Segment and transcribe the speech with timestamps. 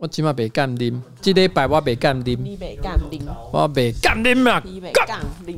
[0.00, 3.20] 我起码别干啉，这礼拜我别干啉，你别干啉，
[3.52, 5.06] 我别干啉嘛，你别干
[5.46, 5.54] 啉，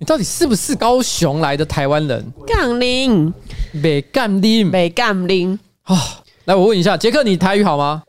[0.00, 2.32] 你到底是不是高雄来的台湾人？
[2.44, 3.32] 干啉，
[3.80, 5.96] 别干啉，别干啉啊！
[6.44, 8.02] 来，我问一下，杰克，你台语好吗？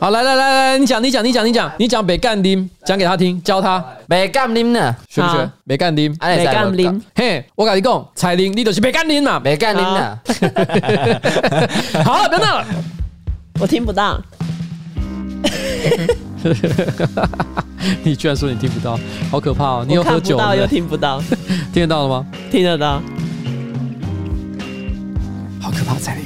[0.00, 5.50] 好，来来来来，你讲你讲你讲你讲你讲别干啉，讲给他听，教他别干啉呢，学不学？
[5.68, 10.18] 别干啉，别干啉，嘿，我跟你讲，彩铃，你就是别干啉嘛，别干啉呢。
[12.02, 12.64] 好了，别闹了，
[13.60, 14.18] 我听不到。
[18.02, 18.98] 你居然说你听不到，
[19.30, 19.84] 好可怕哦！
[19.86, 20.56] 你有喝酒了？
[20.56, 21.20] 又听不到，
[21.72, 22.26] 听得到了吗？
[22.50, 23.02] 听得到，
[25.60, 25.94] 好可怕！
[25.98, 26.24] 彩铃，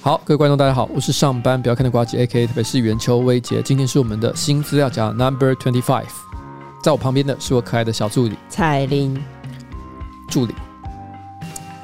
[0.00, 2.46] 好，各位观众大家好，我是上班不要看的呱吉，A.K.A.
[2.46, 6.04] 特别是袁秋薇姐，今天是我们的新资料夹 Number Twenty Five，
[6.82, 9.22] 在我旁边的是我可爱的小助理彩铃，
[10.28, 10.54] 助理。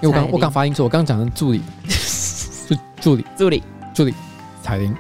[0.01, 1.61] 因为我刚我刚发音错，我刚讲的 助理，
[2.69, 3.63] 助助理助理
[3.93, 4.15] 助理
[4.63, 4.95] 彩铃。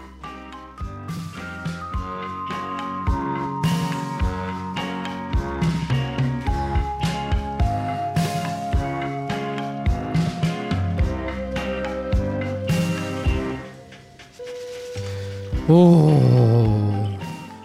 [15.68, 16.16] 哦，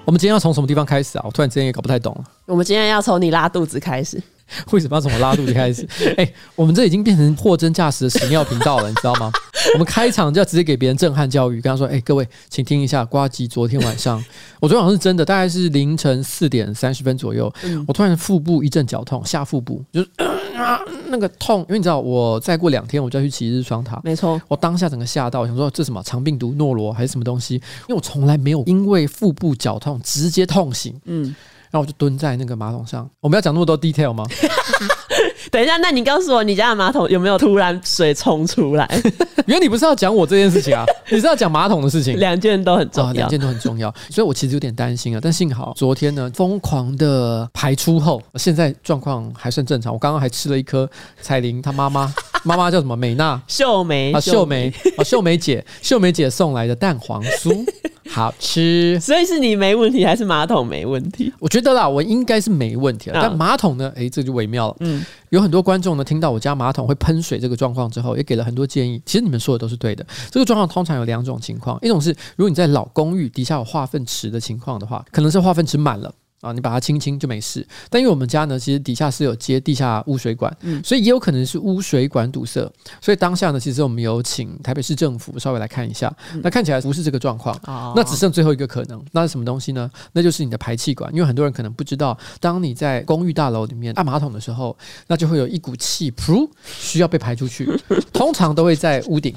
[0.06, 1.24] 我们今天要从什么地方开始啊？
[1.26, 2.24] 我突然之间也搞不太懂了。
[2.46, 4.22] 我们今天要从你拉肚子开始。
[4.72, 5.88] 为什么要从我拉肚子开始？
[6.18, 9.32] 哎、欸，我们这已经变成货真价实的屎尿频道了，你知道吗？
[9.74, 14.24] 我们开场就要直接给别人震撼教育，跟他说：“哎、欸，各位，请听一下，呱吉昨天晚上，
[14.60, 20.78] 我昨天晚上是真的，大概是凌晨四点三十分左右，嗯、我突然腹部一阵绞痛，下腹部就是、呃、
[21.08, 27.56] 那个痛，因为你知道，我再过两天我就要去骑日双塔，没错，我当下整个吓到，想说这什么肠病毒诺罗还是什么东西？
[27.56, 31.34] 因为我从来没有因为腹部绞痛直接痛醒，嗯。”
[31.74, 33.10] 然后我就蹲在那个马桶上。
[33.20, 34.24] 我们要讲那么多 detail 吗？
[35.50, 38.88] 等一下，那你告诉我，你家的马桶有没有突然水冲出来？
[39.48, 42.20] 原来你不是要讲我这件事情啊， 你是要讲马桶的事情。
[42.20, 43.92] 两件都很重要，两件都很重要。
[44.12, 45.20] 所以我其实有点担心啊。
[45.22, 49.92] 但幸好昨天呢，疯狂的排出后，现在状况还算正常。
[49.92, 50.88] 我刚刚还吃了一颗
[51.22, 52.96] 彩铃她妈妈，妈妈叫什么？
[52.96, 57.66] 美娜秀梅啊，秀梅啊，秀梅姐， 秀梅姐送来的蛋黄酥。
[58.10, 61.34] 好吃，所以是你没问题还是马桶没问题？
[61.40, 63.20] 我觉得啦，我应该是没问题了。
[63.20, 63.92] 但马桶呢？
[63.96, 64.76] 诶，这就微妙了。
[64.82, 69.02] 嗯，有很多观众呢，听到我家马桶会喷水这个状况之后，也给了很多建议。
[69.04, 70.06] 其实你们说的都是对的。
[70.30, 76.14] 这个状况通常有两种情况，一种是如果你在老公寓底下有化粪池的情况的话，可能是化粪池满了。
[76.44, 77.66] 啊，你把它清清就没事。
[77.90, 82.70] 但因为我们家呢，其实底下是有接地下污水管，嗯，所以也有可能是污水管堵塞。
[83.02, 86.14] 所以当下呢，其实我们有请台北市政府稍微来看一下。
[86.34, 89.90] 嗯、那看起来不是这个状况，哦、那只剩最后一个可能，那是什么东西呢？
[90.12, 91.12] 那就是你的排气管。
[91.14, 94.78] 因为很多人可能不知道，当你在公寓大楼里面按马桶的时候，
[95.08, 97.70] 那就会有一股气噗需要被排出去，
[98.12, 99.34] 通常都会在屋顶。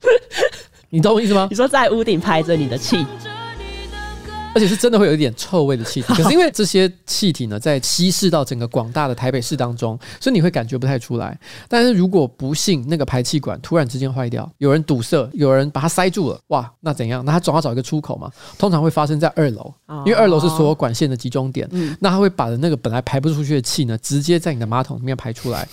[0.90, 1.46] 你懂我意思吗？
[1.50, 3.06] 你说在屋顶排着你的气。
[4.54, 11.38] 而且是真的会有一点臭味的气体， 可是因为这些气体呢，在稀释到整个广大的台北市当中，所以你会感觉不太出来。
[11.68, 17.24] 但是如果不幸那个排气管突然之间坏掉，有人堵塞，有人把它塞住了，哇，那怎样？
[17.24, 18.30] 那他总要找一个出口嘛。
[18.58, 19.72] 通常会发生在二楼，
[20.04, 21.68] 因为二楼是所有管线的集中点。
[22.00, 25.66] 那他会把那个本来排不出去的气呢，直接在你的马桶里面排出来，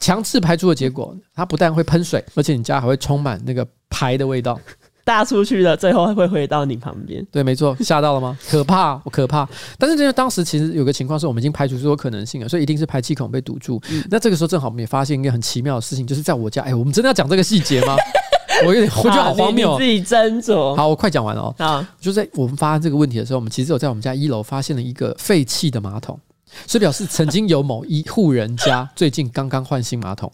[0.00, 4.58] 强制排出的结果，它不但会喷水，而且你家还会充满那个排的味道。
[5.04, 7.24] 大出去了，最后会回到你旁边。
[7.30, 8.36] 对，没错，吓到了吗？
[8.48, 9.46] 可怕，我可怕。
[9.78, 13.80] 但是，因为当时其实有个情况是我们已经排除所有可能性了，所以一定是排气孔被堵住。
[13.90, 16.62] 嗯、那这个时候正好我们也发现一个很奇妙的事情，就是在我家。
[16.62, 17.94] 哎，我们真的要讲这个细节吗？
[18.64, 20.74] 我有点，我觉得好荒谬、自己斟酌。
[20.74, 21.54] 好，我快讲完了哦。
[21.58, 26.18] 好，就在我们发现这个问题的时候，我们其实有在我们家一楼发现了一个废弃的马桶，
[26.66, 30.32] 所以表示曾经有某一户人家最近刚刚换新马桶。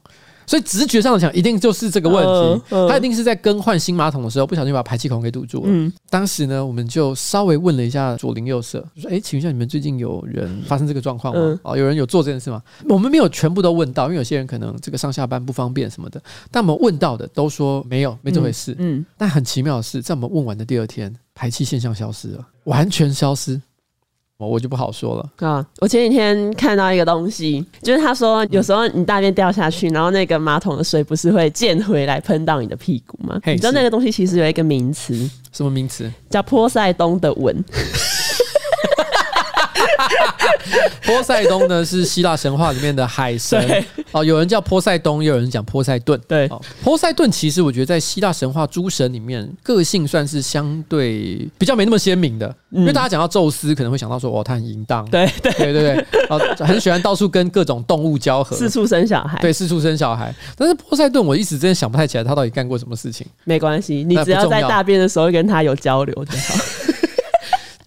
[0.50, 2.64] 所以直觉上讲，一定就是这个问题。
[2.70, 5.66] 呃呃、他一定是在更换新马桶的时候，不小心把排气孔给堵住了。
[5.66, 11.40] 嗯，当时呢，我们就稍微问了一下左邻右舍，就说：“哎，请问一下，你们最近有人发生这个状况吗？
[11.40, 16.20] 嗯、哦，有人有做这件事吗？”我们没有全部都问到，因为有些人可能这个上下班不方便什么的。
[16.50, 18.72] 但我们问到的都说没有，没这回事。
[18.78, 23.62] 嗯，嗯，但很奇妙的是，在我们问完的第二天，排气现象消失了，完全消失。
[24.48, 25.66] 我就不好说了啊！
[25.80, 33.40] 我前几天看到一个东西，就是他说有时候你大便掉下去，然后那个马桶的水不是会溅回来喷到你的屁股吗？
[33.46, 35.14] 你知道那个东西其实有一个名词，
[35.52, 36.10] 什么名词？
[36.28, 37.64] 叫波塞冬的吻。
[41.06, 43.84] 波塞冬呢是希腊神话里面的海神。
[44.12, 46.20] 哦，有人叫波塞冬，也有人讲波塞顿。
[46.26, 46.50] 对，
[46.82, 55.52] 波塞顿其实我觉得在希腊神话诸神里面，个性算是相对比较没那么鲜明的，嗯、因为大家讲到宙斯，可能会想到说哦，他很淫荡，对对。
[55.60, 60.34] 对对对，哦，很喜欢到处跟各种动物交合，四处生小孩，对，四处生小孩。
[60.56, 63.26] 但是波塞顿，我一时真的想不太起来他到底干过什么事情。
[63.44, 66.54] 没关系，你只要在大便的时候跟他有交流就好。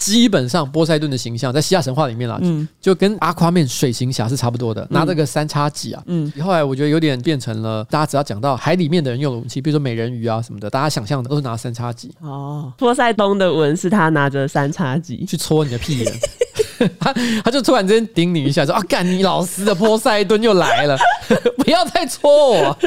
[0.04, 12.12] 基本上波塞顿的形象在希腊神话里面啦，嗯，就跟阿夸面水行侠是差不多的，拿这个三叉戟啊，嗯，后来我觉得有点变成了，大家只要讲到海里面的人用的武器，比如说美人鱼啊什么的，大家想象的都是拿三叉戟。
[12.20, 15.26] 哦，波塞冬的文是他拿着三叉戟。
[15.26, 16.14] 去戳你的屁眼。
[17.00, 17.14] 他
[17.44, 20.98] 他就突然之间顶你一下，说啊，干你老师的波塞顿又来了，
[21.58, 22.78] 不要再戳我，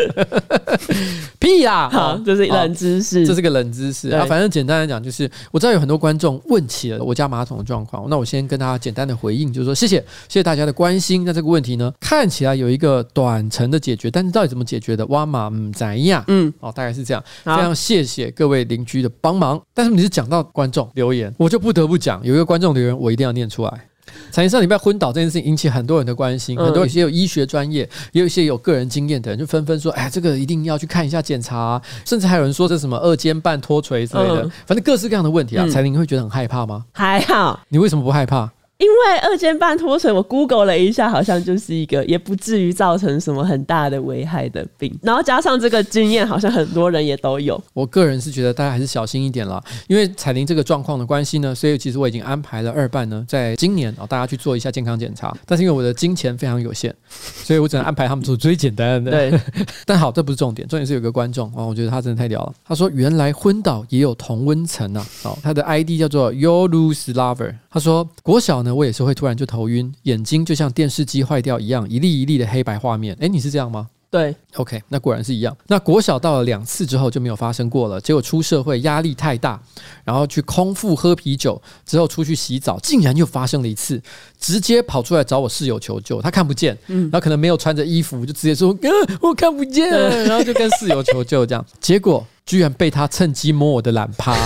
[1.38, 1.88] 屁啦！
[1.90, 4.24] 好，这是冷知识，这是个冷知识啊。
[4.26, 9.96] 反正简单来讲，就是我知道有很多观众问起了我家马桶的状况，那我先跟大家简单的回应，就是说谢谢
[10.28, 11.24] 谢谢大家的关心。
[11.24, 15.06] 那这个问题呢，看起来有一个短程的解决，但是到底怎么解决的？
[15.06, 16.24] 哇马嗯怎样？
[16.28, 17.22] 嗯，哦，大概是这样。
[17.44, 19.60] 非常谢谢各位邻居的帮忙。
[19.72, 23.85] 但是你是讲到观众留言，我就不得不讲，有一个观众留言，我一定要念出来。
[24.30, 35.66] 彩铃上礼拜昏倒这件事情引起很多人的关心，很多有些有医学专业，也有一些有个人经验的人，就纷纷说：“哎，这个一定要去看一下检查啊。”甚至还有人说这什么二尖瓣脱垂之类的，反正各式各样的问题啊。
[35.68, 36.84] 彩玲会觉得很害怕吗？
[36.92, 37.60] 还好。
[37.68, 38.50] 你为什么不害怕？
[38.78, 44.94] 因为二尖瓣脱垂，我 Google 了一下，好像就是一个也不至于造成什么很大的危害的病。
[45.02, 47.62] 然后加上这个经验，好像很多人也都有。
[47.72, 55.34] 我个人是觉得大家还是小心一点啦，因为彩玲这个状况的关系呢，所以其实我已经安排了二办呢，在今年啊，大家去做一下健康检查。
[55.46, 59.10] 但是因为我的金钱非常有限，所以我只能安排他们做最简单的。
[59.10, 59.40] 对，
[59.86, 62.52] 但好，这不是重点，重点是有个观众啊，我觉得他真的太屌了。
[62.62, 67.54] 他说原来昏倒也有同温层啊，哦，他的 ID 叫做 Yourus Lover。
[67.70, 69.46] 他说国小呢，我也是会突然就。
[69.46, 73.16] 头晕，眼睛就像电视机坏掉一样，一粒一粒的黑白画面。
[73.20, 73.88] 诶，你是这样吗？
[74.10, 75.56] 对，OK，那果然是一样。
[75.68, 78.00] 那国小到了两次之后就没有发生过了。
[78.00, 79.60] 结果出社会压力太大，
[80.04, 84.02] 然后去空腹喝啤酒之后出去洗澡，竟然又发生了一次，
[84.40, 86.20] 直接跑出来找我室友求救。
[86.20, 88.88] 他看不见，嗯，然后可能没有穿着衣服，就直接说：“哥，
[89.20, 89.88] 我看不见。
[90.26, 94.36] ”然后就跟室友求救，这样，结果居然被他趁机摸我的懒趴，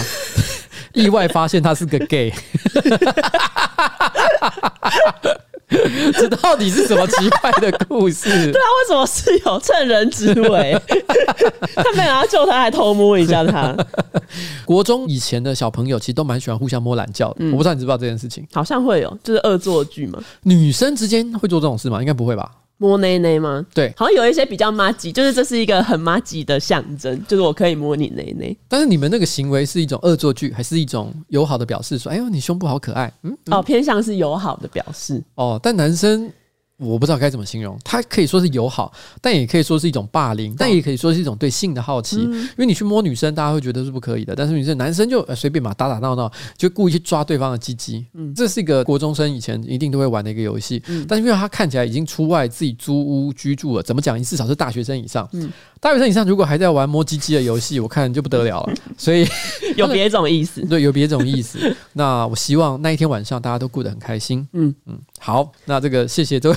[0.94, 2.32] 意外发现他是个 gay。
[6.12, 8.28] 这到底是什么奇怪的故事？
[8.50, 10.76] 对啊，为什么是有趁人之危？
[11.76, 13.76] 他没有要救他，还偷摸一下他。
[14.64, 17.37] 国中以前的小朋友其实都蛮喜欢互相摸懒觉的。
[17.38, 18.44] 嗯、我不知道你知不知道这件事情？
[18.52, 20.19] 好像会有，就是恶作剧嘛。
[20.42, 22.00] 女生之间会做这种事吗？
[22.00, 22.50] 应该不会吧。
[22.81, 23.65] 摸内内吗？
[23.75, 28.56] 对，好像有一些比较妈吉，就是这是一个很妈吉的象征，就是我可以摸你内内。
[28.69, 31.99] 但是你们那个行为是一种恶作剧，还是一种友好的表示？
[31.99, 33.12] 说，哎呦，你胸部好可爱。
[33.23, 35.23] 嗯，嗯哦，偏向是友好的表示。
[35.35, 36.32] 哦，但男生。
[36.81, 38.91] 我不知道该怎么形容，它可以说是友好，
[39.21, 42.17] 但也可以说是一种霸凌，但也可以说是一种对性的好奇。
[42.21, 48.05] 因为你去摸女生，大家会觉得是不可以的，但是女生男生就随便嘛，打打闹闹，就故意去抓对方的鸡鸡。
[48.15, 50.82] 嗯，这是一个国中生以前一定都会玩的一个游戏。
[50.88, 54.19] 嗯，但是因为他看起来已经出外自己租屋居住了，怎么讲？
[54.19, 55.29] 你至少是大学生以上。
[55.33, 58.75] 嗯，大学生以上如果还在玩摸鸡鸡的游戏，我看就不得了了。
[58.99, 59.27] 所以
[59.77, 61.75] 有别种意思， 对，有别种意思。
[61.94, 64.47] 那我希望那一天晚上大家都过得很开心。
[64.53, 66.56] 嗯嗯，好，那这个谢谢这位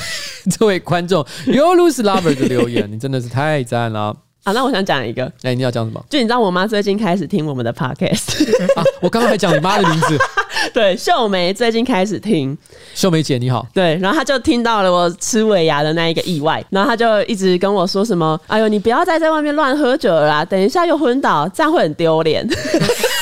[0.51, 0.79] 这位。
[0.79, 4.51] 观众 “you lose Lover 的留言，你真的是太赞了啊！
[4.51, 6.03] 那我想讲一个，哎、欸，你要讲什么？
[6.09, 8.43] 就你知道，我妈最近开始听我们的 Podcast
[8.75, 8.83] 啊！
[9.01, 10.17] 我刚刚还讲你妈的名字，
[10.73, 12.57] 对，秀梅最近开始听，
[12.93, 22.45] 秀梅姐你好，对，然后她就听到了我吃尾牙的那一个意外，然后她就一直跟我说什么：“哎呦，你不要再在外面乱喝酒了啦，等一下又昏倒，这样会很丢脸。”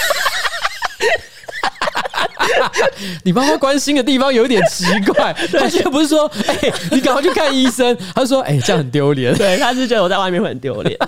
[3.24, 10.98] 你妈妈关心的地方有点奇怪， 她却不是说：“哎、欸，你赶快去看医生。”她说：“哎、欸，这样很丢脸。”对，她是觉得我在外面会很丢脸。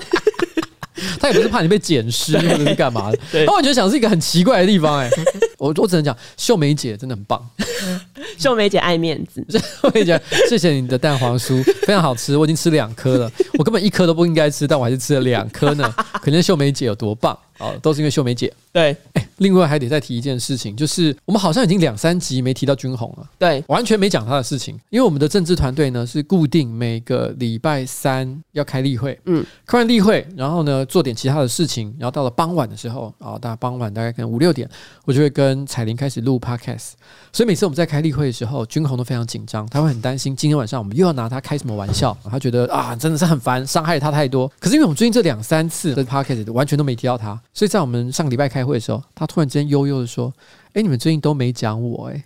[1.20, 3.18] 她也不是怕你被捡尸或者是干嘛的。
[3.32, 5.06] 对，我觉得想是一个很奇怪的地方、欸。
[5.08, 5.12] 哎，
[5.58, 7.42] 我我只能讲，秀梅姐真的很棒。
[8.38, 10.20] 秀梅姐爱面子，秀梅姐，
[10.50, 13.32] 谢谢你的蛋黄酥，非常好吃，我已经吃两颗了。
[13.58, 15.94] 我根本一颗都不应该吃，但我还是吃了两颗呢。
[16.22, 18.52] 可见秀梅姐有多棒啊、哦，都是因为秀梅姐。
[18.72, 18.96] 对。
[19.38, 24.80] 另外还得再提一件事情，就是我们好像已经两三集没提到军红了，对，完全没讲他的事情。
[24.90, 34.70] 因为我们的政治团队呢是固定每个礼拜三要开例会，嗯，开完例会，然后呢做点其他的事情，然后到了傍晚的时候啊，大概傍晚大概可能五六点，
[35.04, 36.92] 我就会跟彩玲开始录 podcast。
[37.34, 44.48] 所以每次我们在开例会的时候，军红都非常紧张，他会很担心今天晚上我们又要拿他开什么玩笑，他觉得啊真的是很烦，伤害他太多。
[44.60, 50.34] 可是因为我们最近这两三次的 podcast 完全都没提到他，所以在我们上个礼拜开会的时候，他突然之间悠悠的说
[50.74, 52.24] ：“哎，你们最近都没讲我哎。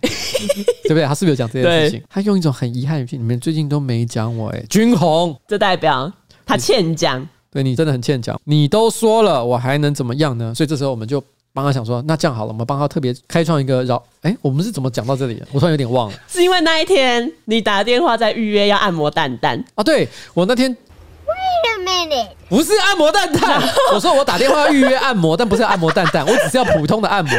[0.84, 1.04] 对不对？
[1.04, 2.02] 他是不是有讲这件事情？
[2.08, 6.10] 他用一种很遗憾的语气，你们最近都没讲我哎，君红，这代表
[6.46, 7.28] 他欠讲。
[7.50, 10.54] 对，你真的很欠讲，你都说了，我还能怎么样呢？
[10.54, 14.02] 所以这时候我们就帮他想说，那这样好了，我们帮他特别开创一个绕。
[14.22, 15.46] 哎，我们是怎么讲到这里的？
[15.52, 16.18] 我突然有点忘了。
[16.28, 19.84] 是因为那一天你打电话在预约要按摩蛋蛋啊？
[19.84, 20.74] 对，我那天。
[21.48, 23.62] Wait a minute，不是按摩蛋蛋，
[23.94, 27.32] 我说我打电话要预约按摩，但不是按摩蛋蛋，我只是要普通的按摩。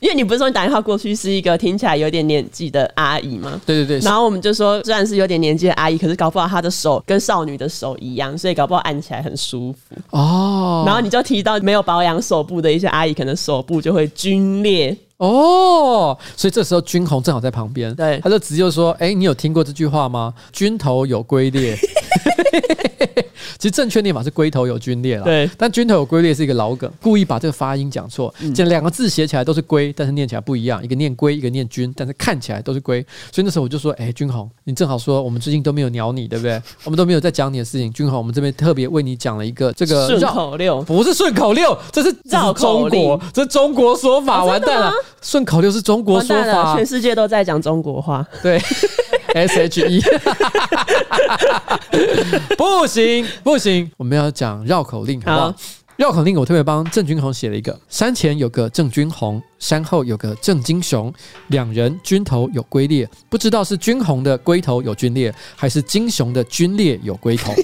[0.00, 3.60] 因为你不是说你打电话过去是一个听起来有点年纪的阿姨吗？
[3.66, 3.98] 对对对。
[4.04, 10.84] 然后我们就说，虽然是有点年纪的阿姨，可是搞不好她的手跟少女的手一样，所以搞不好按起来很舒服哦。
[10.86, 16.16] 然后你就提到没有保养手部的一些阿姨，可能手部就会皲裂哦。
[16.36, 20.32] 所以这时候君红正好在旁边，对，他就直接说：“哎，你有听过这句话吗？
[20.52, 21.76] 君头有龟裂。”
[23.58, 36.60] 其实正确念法是龟头有龟裂了，对，但龟头有龟裂是一个老梗，故意把这个发音讲错，这、嗯、两个字写起来都是龟，但是念起来不一样，一个念龟，一个念君，但是看起来都是龟，所以那时候我就说，哎、欸，君鸿，你正好说我们最近都没有鸟你，对不对？
[36.84, 48.60] 我们都没有在讲你的事情，君鸿，我们这边特别为你讲了一个这个顺口溜，不是顺口溜，这是绕中国，这是中国说法，完蛋了，顺口溜是中国说法，全世界都在讲中国话，对。
[49.34, 50.00] S H E，
[52.56, 55.54] 不行不行，我们要讲绕口令，好不好？
[55.96, 61.12] 绕口令我特别帮郑君红写了一个：山前有个郑君红，山后有个郑金雄，
[61.48, 67.52] 两人军头有龟裂，不知道是君红的龟头有龟裂，还是金雄的龟裂有龟头。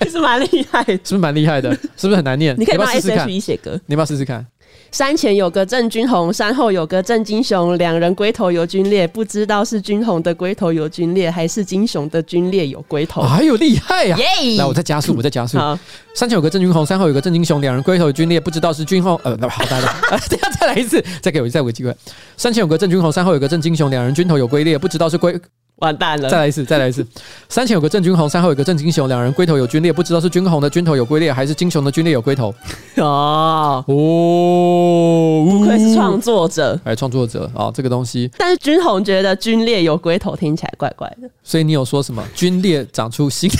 [0.00, 1.72] 其实蛮厉害， 是不是蛮厉害的？
[1.96, 2.54] 是不是很难念？
[2.58, 4.44] 你可以帮 S H E 写歌，你要不要试试看？
[4.92, 13.22] 山前有个郑君红，山后有个郑金雄，两人龟头有皸裂，不知道是君红的龟头有皸裂，还是金雄的皸裂有龟头。
[13.22, 14.58] 哎呦厉害呀、啊！Yeah!
[14.58, 15.56] 来，我再加速，我再加速。
[15.56, 15.78] 好，
[16.14, 19.18] 山前有个郑君红，山后有个郑金雄，两人龟头有皸裂，不知道是君红。
[19.24, 21.96] 呃，那 好，大家，这样再来一次，再给我再给我机会。
[22.36, 25.40] 山前有个郑君红，山后有个郑金雄，两人龟头有龟裂，不知道是龟。
[25.82, 26.30] 完蛋了！
[26.30, 27.04] 再来一次，再来一次。
[27.48, 32.54] 山前有个郑君红，山后有个郑金雄，两人龟头有龟裂，不知道是君红的军头有龟裂，还是金雄的军裂有龟头。
[32.96, 38.30] 哦哦，不愧是创作者，哎，创作者啊，这个东西。
[38.38, 42.22] 但是君红觉得军裂有龟头听起来怪怪的，所以你有说什么？
[42.34, 43.50] 军裂长出新，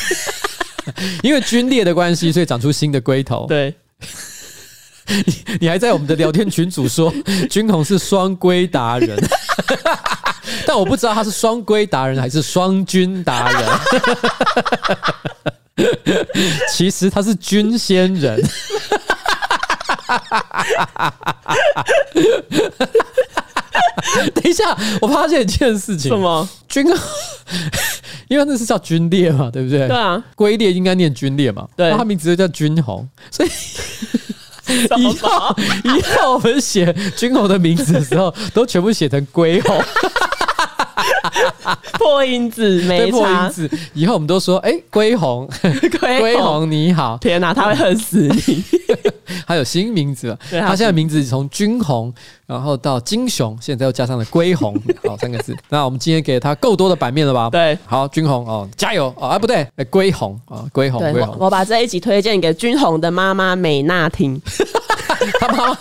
[1.23, 3.47] 因为军裂的关系，所以长出新的龟头。
[3.49, 3.75] 对，
[5.27, 7.13] 你你还在我们的聊天群组说
[7.51, 9.19] 君鸿是双龟达人。
[10.67, 13.65] 但我不知道他是双龟达人还是双军达人。
[16.73, 18.41] 其实他是军仙人。
[24.35, 26.11] 等一下，我发现一件事情。
[26.11, 26.47] 什么？
[26.69, 26.87] 军？
[28.29, 29.89] 因为那是叫军裂嘛，对不对？
[29.89, 30.23] 对啊。
[30.35, 31.67] 龟裂应该念军裂嘛？
[31.77, 31.91] 对。
[31.93, 33.49] 他名字就叫军红，所以。
[34.97, 39.83] 以后以后我们写君侯的名字的时候，都全部写成龟鸿。
[41.99, 45.49] 破音字没破音字，以后我们都说哎， 龟鸿，
[46.01, 47.19] 龟鸿你好。
[47.19, 48.65] 天哪，他会恨死你。
[49.47, 52.13] 他有新名字了，他现在名字从军红，
[52.47, 54.75] 然后到金雄，现在又加上了龟鸿，
[55.07, 55.57] 好三个字。
[55.69, 57.49] 那我们今天给他够多的版面了吧？
[57.51, 61.37] 对，好，军红哦，加油哦，哎不对，哎龟鸿啊，龟鸿，龟鸿。
[61.39, 64.41] 我把这一集推荐给军红的妈妈美娜听。
[65.41, 65.77] 他妈妈，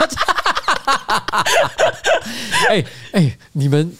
[2.69, 3.91] 哎哎，你们。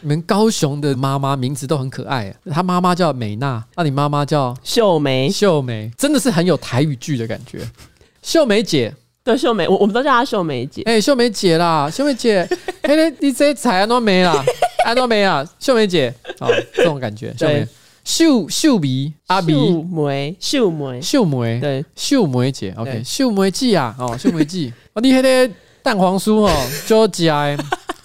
[0.00, 5.90] 你们高雄的妈妈名字都很可爱，她妈妈叫美娜，那你妈妈叫秀梅，秀梅。
[5.96, 7.60] 真的是很有台语剧的感觉。
[8.22, 8.92] 秀梅姐，
[9.24, 10.82] 对，秀梅，我我们都叫她秀梅姐。
[10.82, 12.46] 哎、欸，秀梅姐啦，秀梅姐，
[12.82, 14.44] 哎，你这彩安都没啦，
[14.84, 17.68] 安都没啊，秀梅姐，哦，这种感觉，秀梅，
[18.04, 26.50] 秀秀鼻阿鼻，秀梅，秀梅，秀梅，对，秀梅姐，OK，秀梅姐啊，哦，秀梅姐，哦，你那个蛋黄酥哦，
[26.86, 27.56] 就加。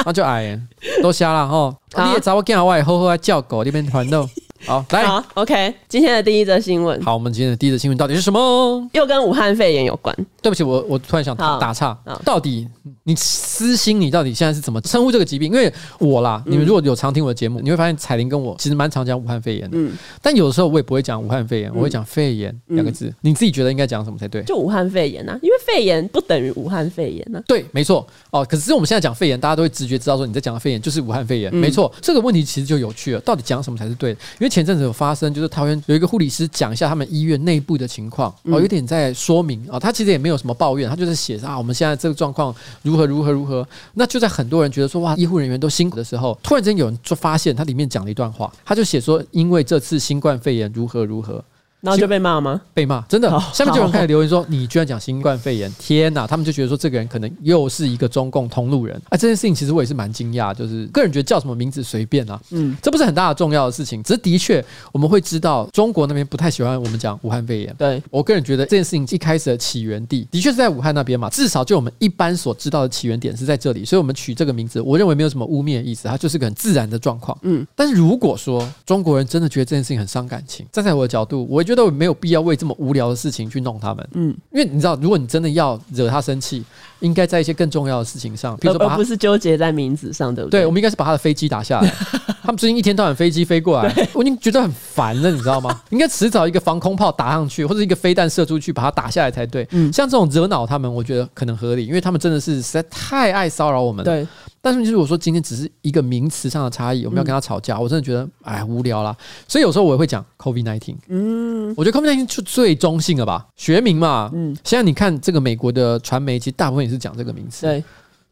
[0.06, 0.60] 那就矮，
[1.02, 1.76] 都瞎了吼！
[1.98, 4.28] 你也找我干我也好好来叫狗那边团斗。
[4.66, 7.02] 好，来好，OK，今天的第一则新闻。
[7.02, 8.90] 好，我们今天的第一则新闻到底是什么？
[8.94, 10.16] 又跟武汉肺炎有关。
[10.42, 11.98] 对不起，我我突然想打岔。
[12.24, 12.68] 到底
[13.04, 15.52] 你私心，你到底现在是怎么称呼这个疾病？
[15.52, 19.78] 因为我啦，你们如果有常听我的节目，你会发现彩玲跟我其实蛮常讲武汉肺炎的。
[19.78, 19.92] 嗯。
[20.22, 23.14] 但有的时候我也不会讲武汉肺炎，我会讲肺炎两个字。
[23.22, 24.44] 你自己觉得应该讲什么才对？
[24.44, 27.42] 就武汉肺炎呐，因为肺炎不等于武汉肺炎呐。
[27.48, 28.06] 对，没错。
[28.30, 31.54] 哦，可是我们现在讲肺炎，大家都会直觉知道说你在讲的肺炎就是武汉肺炎。
[31.54, 34.20] 没错，这个问题其实就有趣了，到底讲什么才是对的？
[34.40, 35.34] 因为前阵子有发生。
[35.34, 43.66] 就是桃园有一个护理师讲一下他们医院内部的情况哦，有点在说明啊，他其实也没有什么抱怨，他就是写啊，我们现在这个状况如何如何如何。
[43.94, 51.44] 那就在很多人觉得说哇，医护人员都辛苦的时候，突然间有人就发现他里面讲了一段话，他就写说，因为这次新冠肺炎如何如何，
[51.82, 52.62] 然后就被骂吗？
[52.74, 53.30] 被骂，真的。
[53.54, 59.18] 下面就有人开始留言说：“你居然讲新冠肺炎，天哪！”他们就觉得说这个人可能又是一个中共同路人啊。
[59.18, 64.04] 这件事情其实我也是蛮惊讶，就是个人觉得叫什么名字随便啊，嗯，这不是很大的重要的事情。
[64.04, 67.76] 只是的确我们会知道中国那边不太喜欢我们讲武汉肺炎。
[67.78, 77.38] 对，我个人觉得这件事情一开始的起源地的确是在武汉那边嘛，至少就我们一般所知道的起源点是在这里，所以我们取这个名字，我认为没有什么污蔑的意思，它就是个很自然的状况。
[77.42, 84.08] 嗯，但是如果说中国人真的觉得这件事情很伤感情，站在我的角度，我觉得我没有必要为这么无聊的事情去弄他们。
[84.14, 86.64] 嗯，因为你知道，如果你真的要惹他生气，
[87.00, 90.62] 应该在一些更重要的事情上，比如说，而不是纠结在名字上，对不对？
[90.62, 91.90] 对，我们应该是把他的飞机打下来。
[92.44, 95.82] 他们最近一天到晚飞机飞过来，我已经觉得很烦了，你知道吗？
[95.92, 99.68] 应该迟早一个防空炮打上去，或者一个飞弹射出去，把它打下来才对。
[99.72, 104.12] 嗯，像这种惹恼他们，我觉得可能合理，因为他们真的是实在太爱骚扰我们了。
[104.12, 104.28] 对。
[104.64, 109.16] 但是，如果说今天只是一个名词上的差异，我们要跟他吵架，我真的觉得哎无聊啦。
[109.48, 110.96] 所以有时候我也会讲 COVID-19。
[111.08, 114.30] 嗯，我觉得 COVID-19 就最中性了吧，学名嘛。
[114.34, 117.66] 嗯，现在你看这个美国的传媒，其实大部分也是讲这个名词。
[117.66, 117.84] 对，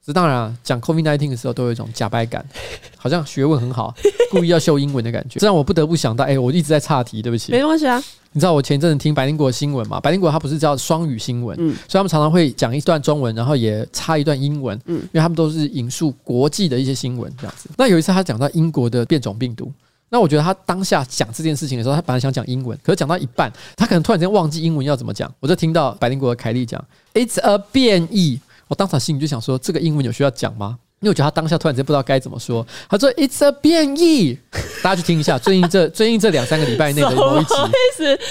[0.06, 2.44] 这当然啊，讲 COVID-19 的时候都有一种假掰感，
[2.98, 3.94] 好像学问很好，
[4.32, 7.51] 故意要秀英文的感觉，这让我不得不想到，哎，我一直在岔题，对不起。
[7.51, 8.01] 没关系啊。
[8.32, 10.00] 你知道我前一阵子听白灵果新闻嘛？
[10.00, 17.68] 白灵果它不是叫双语新闻，嗯，所以他们常常会讲一段中文，然后也插一段英文，嗯，因为他们都是引述国际的一些新闻这样子。
[17.75, 19.74] 那有一次他讲到英国的变种病毒，
[20.10, 26.84] 那我觉得他当下讲这件事情的时候，他本来想讲英文，可是讲到一半，他可能突然间忘记英文要怎么讲，我就听到白灵果的凯莉讲
[27.15, 28.39] “It's a 变异”，
[28.70, 30.78] 我当场心里就想说，这个英文有需要讲吗？
[31.02, 34.38] 因为我觉得他当下突然间不知道该怎么说，他说 "It's a 变异"，
[34.84, 37.54] 大家去听一下最近这最近这两三个礼拜内的某一集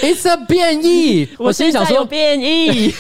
[0.03, 2.93] ，"It's a 变异"， 我心里想说变异，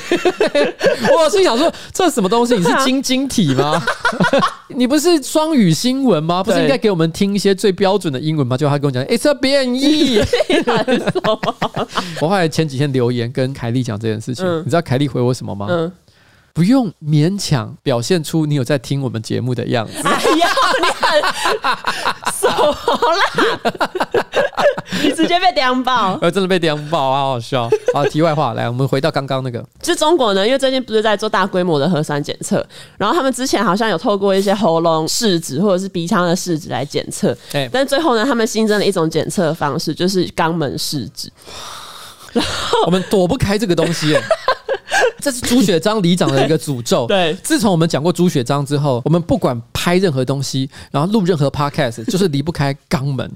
[1.14, 2.56] 我心里想说这是什么东西？
[2.56, 3.78] 你是晶晶体吗？
[4.68, 6.42] 你不是双语新闻吗？
[6.42, 8.56] 不是应该给我们听一些最标准的英文吗？
[8.56, 10.18] 结果他跟我讲 "It's a 变异"，
[12.22, 15.66] 我后来前几天留言跟凯莉讲这件事情，你知道凯莉回我什么吗？
[16.58, 19.92] 不用勉强表现出你有在听我们节目的样子。
[20.02, 20.48] 哎呀，
[20.80, 21.22] 你很
[22.32, 22.48] 熟
[23.12, 23.88] 啦！
[25.00, 27.70] 你直接被电爆，呃，真的被电爆，好好笑。
[27.94, 41.30] 好，题外话，来，我们回到刚刚那个，就中国呢，因为最近不是在做大规模的核酸检测，然后他们之前好像有透过一些喉咙试纸或者是鼻腔的试纸来检测，哎，但最后呢，他们新增了一种检测方式，就是肛门试纸。
[42.32, 44.18] 然后我们躲不开这个东西。
[45.20, 47.06] 这是朱雪章里长的一个诅咒。
[47.08, 53.30] 对，自从我们讲过朱雪章之后，我们不管拍任何东西，然后录任何 podcast，就是离不开肛门。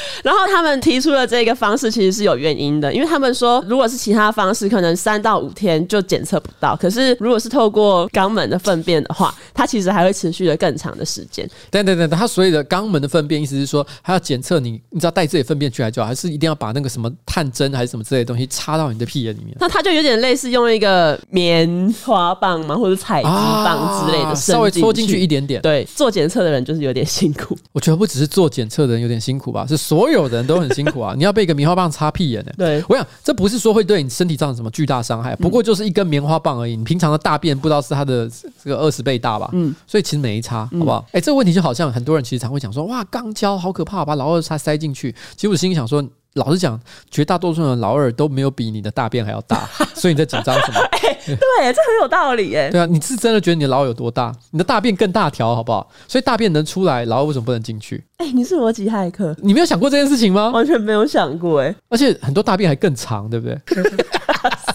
[0.24, 6.76] 然后他们提出了这个方式，其实是有原因的，因为他们说，如果是其他方式，可能三到五天就检测不到。
[6.76, 11.48] 可是如果是透过肛门的粪便的话，它其实还会持续的更长的时间。
[11.70, 19.56] 等等等，他所谓的肛门的粪便，意思是说，他要检测你，你知道带自己粪便去来就好，还是一定要把那个什么探针还是什么之类的东西插到你的屁眼里面？
[19.60, 25.60] 那他就有点类似用一个棉花棒嘛，或者采集棒之类的，稍微戳进去一点点。
[25.62, 27.56] 对，做检测的人就是有点辛苦。
[27.72, 31.14] 我觉得不只是做检测的人有点辛苦吧，是所有人都很辛苦啊！
[31.16, 32.52] 你要被一个棉花棒插屁眼呢？
[32.58, 36.76] 对，我想这不是说会对你身体造成什么巨大伤害，不过就是一根棉花棒而已。
[36.76, 38.30] 你平常的大便不知道是它的
[38.62, 39.48] 这个二十倍大吧？
[39.54, 41.06] 嗯，所以其实没差，好不好？
[41.12, 45.14] 哎，这个问题就好像很多人其实常会讲说，哇，肛交好可怕，把老二插塞进去。
[45.34, 46.04] 其实我心里想说。
[46.38, 50.80] 老实讲，绝大多数人的老二都没有比你的大便还要大， 所以你在紧张什么？
[50.80, 52.70] 欸、对，这很有道理哎。
[52.70, 54.32] 对啊，你是真的觉得你的老二有多大？
[54.50, 55.88] 你的大便更大条，好不好？
[56.06, 58.02] 所以大便能出来，老二为什么不能进去？
[58.16, 60.50] 哎、欸，你是逻辑骇客，你没有想过这件事情吗？
[60.50, 61.74] 完全没有想过哎。
[61.88, 63.58] 而且很多大便还更长，对不对？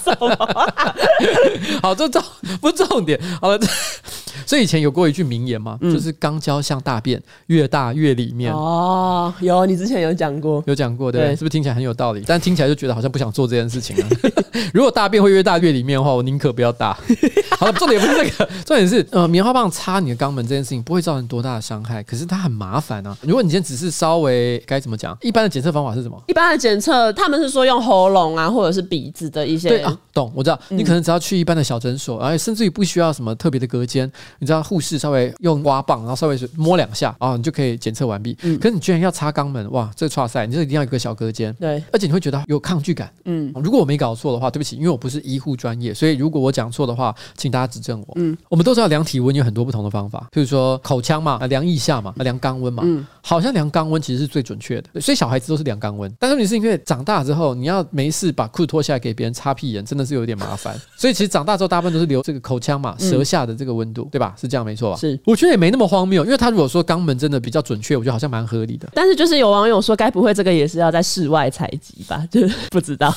[0.03, 0.95] 什么、啊？
[1.81, 2.21] 好，这重
[2.61, 3.19] 不是重点。
[3.41, 3.59] 好了。
[4.45, 8.53] 所以以前有过一句名言嘛，嗯、就是肛交像大便，越大越里面。
[8.53, 12.23] 哦，有，你之前有讲过，有讲过，对，对，是不是听起来很有道理？
[12.25, 14.07] 但听起来就觉得好像不想做这件事情啊。
[14.73, 16.97] 如果大便会越大越里面的话，我宁可不要大。
[17.59, 23.17] 好了，重点不是这个，重点是呃，棉花棒插你的肛门这件事情不会造成多大的伤害，可是它很麻烦啊。
[23.21, 26.21] 如果你今天只是稍微该怎么讲，一般的检测方法是什么？
[26.27, 29.69] 一般的检测，他们是说用喉咙啊，或者是鼻子的一些。
[29.69, 30.59] 对啊，懂，我知道。
[30.69, 34.11] 你可能只要去一般的小诊所，而且甚至于不需要什么特别的隔间。
[34.43, 38.37] 你知道护士稍微用挖棒，然后稍微摸两下啊，你就可以检测完毕。
[38.41, 41.53] 嗯，可是你居然要擦肛门，哇，这个剉赛，你这一定要有个小隔间。
[41.53, 43.09] 对，而且你会觉得有抗拒感。
[43.23, 48.13] 嗯，如果我没搞错的话，对不起，因为我不是医护专业，所以如果我讲错的话，请大家指正我。
[48.17, 52.83] 嗯，我们都知道量体温有很多不同的方法，譬如说口腔嘛，啊量腋下嘛，啊量肛温嘛。
[52.85, 56.13] 嗯，好像量肛温其实是最准确的，所以小孩子都是量肛温。
[56.19, 60.75] 但是你是因为长大之后，你要没事把裤子脱下来给别人擦屁眼，真的是有点麻烦。
[60.97, 64.32] 所以其实长大之后，大部分都是留这个口腔嘛，舌下的这个温度，对吧？
[64.33, 64.97] 嘛，是这样没错吧？
[64.97, 68.89] 是，我觉得也没那么荒谬，因为他如果说肛门真的比较准确，我觉得好像蛮合理的。
[68.93, 72.25] 但是就是有网友说，该不会这个也是要在室外采集吧？
[72.31, 73.13] 就是不知道。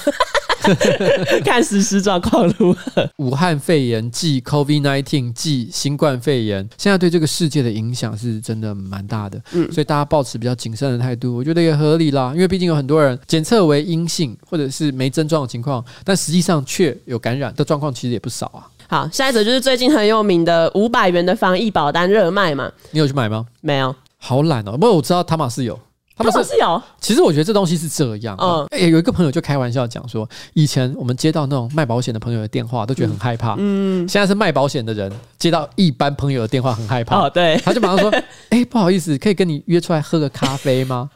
[1.45, 3.09] 看实施状况如何。
[3.19, 9.41] 武汉肺炎即 COVID-19 即新冠肺炎，现在对这个世界的影响是真的蛮大的。
[9.53, 12.33] 嗯，所以大家保持比较谨慎的态度，我觉得也合理啦。
[12.35, 18.67] 因为毕竟有很多人检测为阴性，或者是没症状的情况，但实际上却有感染的状况，其实也不少啊。
[18.89, 22.71] 好，下一则就是最近很有名的五百元的防疫保单热卖嘛。
[22.91, 23.45] 你有去买吗？
[23.61, 23.95] 没有。
[24.19, 25.79] 好懒哦，不过我知道他马是有。
[26.19, 28.35] 他们是有，其实我觉得这东西是这样。
[28.41, 33.55] 嗯，哎，有一个朋友就开玩笑讲说，以前我们接到那种卖保险的朋友的电话，都觉得很害怕。
[33.59, 37.19] 嗯，现在是卖保险的人接到一般朋友的电话，很害怕。
[37.19, 38.11] 哦，对，他就马上说
[38.49, 41.11] ：“哎，不好意思，可以跟你约出来喝个咖啡吗？”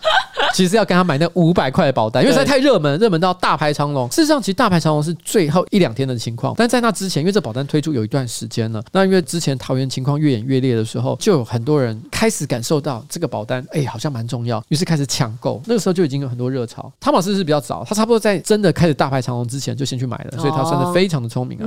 [0.54, 4.08] 其实要跟他买那五百块的保单，因为实在太热门，热门到大排长龙。
[4.08, 15.60] 事实上，其实大排长龙是最后一两天的情况，但在那之前，因为这保单推出有一段时间了，那因为之前桃园情况越演越烈的时候，就有很多人开始感受到这个保单，哎，好像蛮重要，于是开始抢购。
[15.66, 16.90] 那个时候就已经有很多热潮。
[17.00, 21.66] 汤马斯是比较早，他差不多在真的开始大排长龙之前就先去买了，所以他算是非常的聪明啊。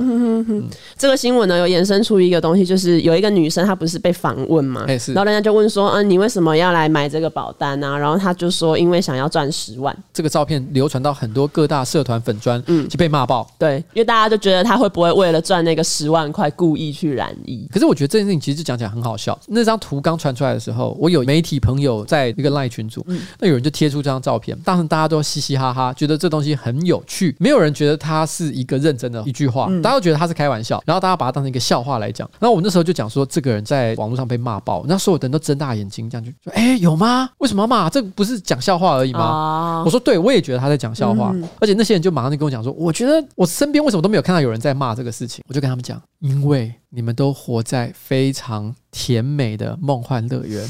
[0.96, 7.98] 这个新闻呢，有延伸出一个东西，就是有一个女生，她不是被访问嘛，哎，是，然后人家就问说，嗯，你为什么要来买这个保单呢？
[7.98, 9.44] 然后她就说，因为想要赚。
[9.54, 13.48] 十万，这个照片流传到很多各大社团粉砖，嗯，就被骂爆。
[13.56, 17.68] 对，因为大家就觉得他会不会为了赚那个十万块故意去染疫？
[17.72, 19.38] 可是我觉得这件事情其实讲起来很好笑。
[19.46, 32.28] 那张图刚传出来的时候，我有媒体朋友在一个赖群组，嗯，那有人就贴出这张照片，当时大家都嘻嘻哈哈，觉得这东西很有趣，没有人觉得它是一个认真的一句话，大家都觉得他是开玩笑，然后大家把它当成一个笑话来讲。
[32.40, 37.30] 然后我那时候就讲说，这个人在网络上被骂爆，那所有人都睁大眼睛，这样就说：“哎，有吗？
[37.38, 37.88] 为什么骂？
[37.90, 40.16] 这不是讲笑话而已吗？”啊，我说对。
[40.16, 45.44] 我也觉得他在讲笑话，嗯、而且那些人就马上就跟我讲说，我觉得我身边为什么都没有看到有人在骂这个事情？
[45.46, 50.66] 我就跟他们讲，因为你们都活在非常甜美的梦幻乐园，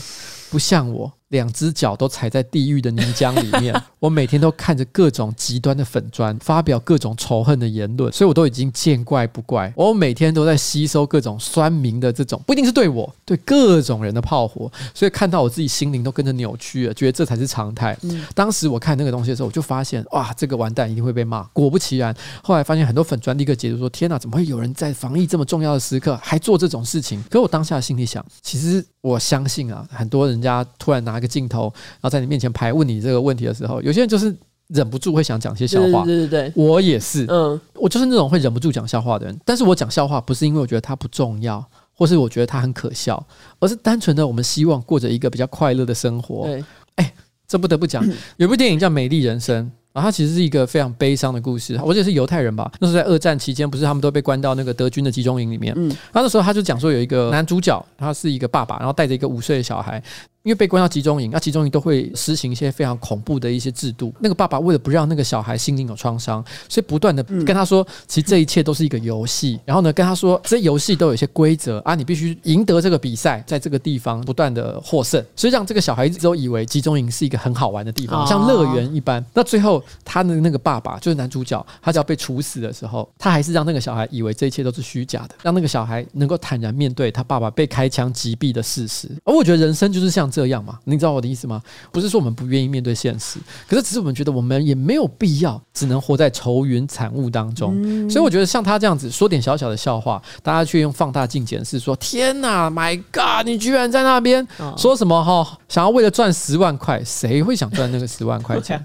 [0.51, 1.13] 不像我。
[1.35, 9.73] 两只脚都踩在地狱的泥浆里面， 我每天都看着各种极端的粉砖，发表各种仇恨的言论，所以我都已经见怪不怪。
[9.77, 17.99] 我每天都在吸收各种酸民的这种，不一定是对我，对各种人的炮火，所以看到我自己心灵都跟着扭曲了，觉得这才是常态。
[18.03, 21.43] 嗯，当时我看那个东西的时候，我就发现，哇，这个完蛋，一定会被骂。
[21.53, 27.21] 果不其然，后来发现很多粉砖立刻解读说：天哪，怎么会有人在防疫这么重要的时刻还做这种事情？
[27.29, 31.73] 可我当下心里想，其实我相信啊，很多人家突然拿个镜头。
[31.75, 34.35] 然后在你面前排问你这个问题的时候，有些人就是
[34.69, 36.05] 忍不住会想讲些笑话。
[36.05, 39.41] 对对对，我也是，嗯，我就是那种会忍不住讲笑话的人。
[39.45, 43.27] 但是我讲笑话不是因为我觉得它不重要，或是我觉得它很可笑，
[43.59, 46.47] 而是单纯的我们希望过着一个比较快乐的生活。
[46.47, 46.65] 对，
[46.97, 47.15] 哎，
[47.49, 48.07] 这不得不讲，
[48.37, 49.65] 有部电影叫《美丽人生》。
[49.95, 51.79] 啊，它其实是一个非常悲伤的故事。
[51.81, 55.73] 我记得是犹太人吧，那时候在二战期间，不是他们都被关到那个德军的集中营里面。
[55.77, 60.03] 嗯，然后那时候他就讲说，有一个男主角，他是一个爸爸，然后带着一个五岁的小孩。
[60.45, 64.13] 因为被关到集中营，那集中营都会实行一些非常恐怖的一些制度。
[64.21, 69.59] 那个爸爸为了不让那个小孩心灵有创伤，所以不断的跟他说，其实这一切都是一个游戏。
[69.65, 75.25] 然后呢，跟他说这游戏都有一些规则啊，你必须赢得这个比赛，在这个地方不断的获胜。
[75.35, 79.25] 所以让这个小孩子都以为集中营是一个很好玩的地方，像乐园一般。
[79.33, 89.09] 那最后他的那个爸爸就是男主角，他只要被处死的时候，他还是让那个小孩以为这一切都是虚假的，让那个小孩能够坦然面对他爸爸被开枪击毙的事实。
[89.25, 91.15] 而我觉得人生就是像这样嘛，你知道。
[91.15, 91.63] 我的意思吗？
[91.93, 97.73] 不是说我们不愿意面对现实，可是只是我们觉得我们也没有必要只能活在愁云惨雾当中。
[97.85, 104.45] 嗯、所以我觉得像他这样子说点小小的笑话，大家却用放大镜检视，说天哪，My God，你居然在那边
[104.77, 105.57] 说什么哈？
[105.69, 108.85] 想要为了赚十万块，谁会想赚那个十万块钱？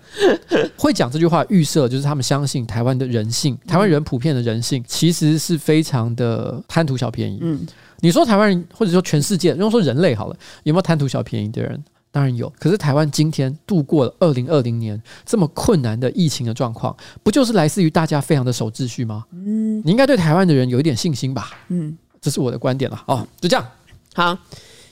[0.77, 7.39] 会讲这句话预设就是他们相信台湾的人性，台湾人普遍的人性其实是非常的贪图小便宜。
[7.41, 7.65] 嗯，
[8.01, 11.83] 你说台湾人或者说全世界，如果说人类好了，有没有贪图小便宜的人？
[12.11, 19.25] 当然有，可是台湾今天度过了二零二零年这么困难的疫情的状况，不就是来自于大家非常的守秩序吗？
[19.31, 21.51] 嗯，你应该对台湾的人有一点信心吧？
[21.67, 23.03] 嗯，这是我的观点了。
[23.05, 23.63] 哦，就这样，
[24.15, 24.35] 好，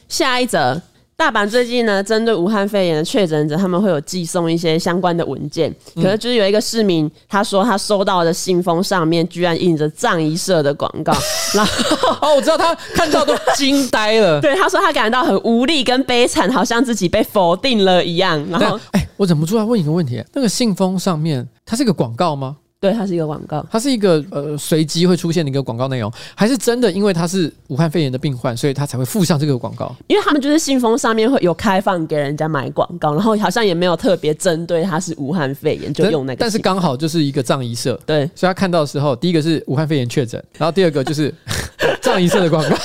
[0.08, 0.80] 下一则。
[1.18, 5.76] 大阪最近呢，针对武汉肺炎的确诊者，他们会有寄送一些相关的文件。
[5.96, 11.12] 可是就是有一个市民，他说他收到的信封上面居然印着藏医社的广告，
[11.56, 14.40] 然后哦，我知道他看到都惊呆了。
[14.46, 18.48] 对，他说他感到很无力跟悲惨，好像自己被否定了一样。
[18.52, 22.58] 然后，哎，我忍不住要问一个问题：那个信封上面，它是个广告吗？
[22.80, 29.96] 对，它是一个广告，它是一个呃随机会出现的一个广告内容，还是真的因为他是武汉肺炎的病患，所以他才会附上这个广告？
[30.06, 41.34] 因为他们就是信封上面会有开放给人家买广告，然后好像也没有特别针对他是武汉肺炎就用那个，但是刚好就是一个葬仪社，对，所以他看到的时候，第一个是武汉肺炎确诊，然后第二个就是
[42.00, 42.76] 葬仪社的广告。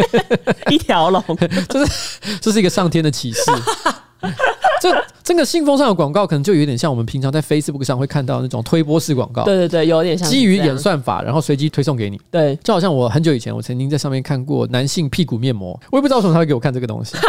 [0.70, 1.22] 一条龙，
[1.68, 3.42] 这是这是一个上天的启示。
[4.80, 9.44] 这这个信封上的广告，可能就有点像我们平常在 Facebook 上会看到那种推播式广告。
[9.44, 12.20] 对对对，有点像基于演算法，然后随机推送给你。
[12.30, 17.16] 对，就好像我很久以前，我曾经在上面看过男性屁股面膜，我也不知道为什么他会给我看这个东西。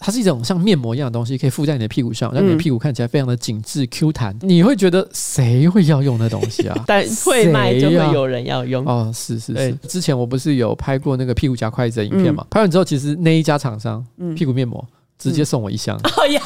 [0.00, 4.36] 它是一种像面膜一样的东西，可以敷在你的屁股上，让你的屁股看起来非常的紧致 Q 弹。
[4.42, 6.76] 你会觉得谁会要用那东西啊？
[6.86, 9.10] 但会卖就会有人要用哦。
[9.14, 12.44] 是是是，之前我不是有拍过那个屁股夹筷子的影片嘛？
[12.50, 14.04] 拍完之后，其实那一家厂商
[14.36, 14.84] 屁股面膜。
[15.18, 16.40] 直接送我一箱， 哦要，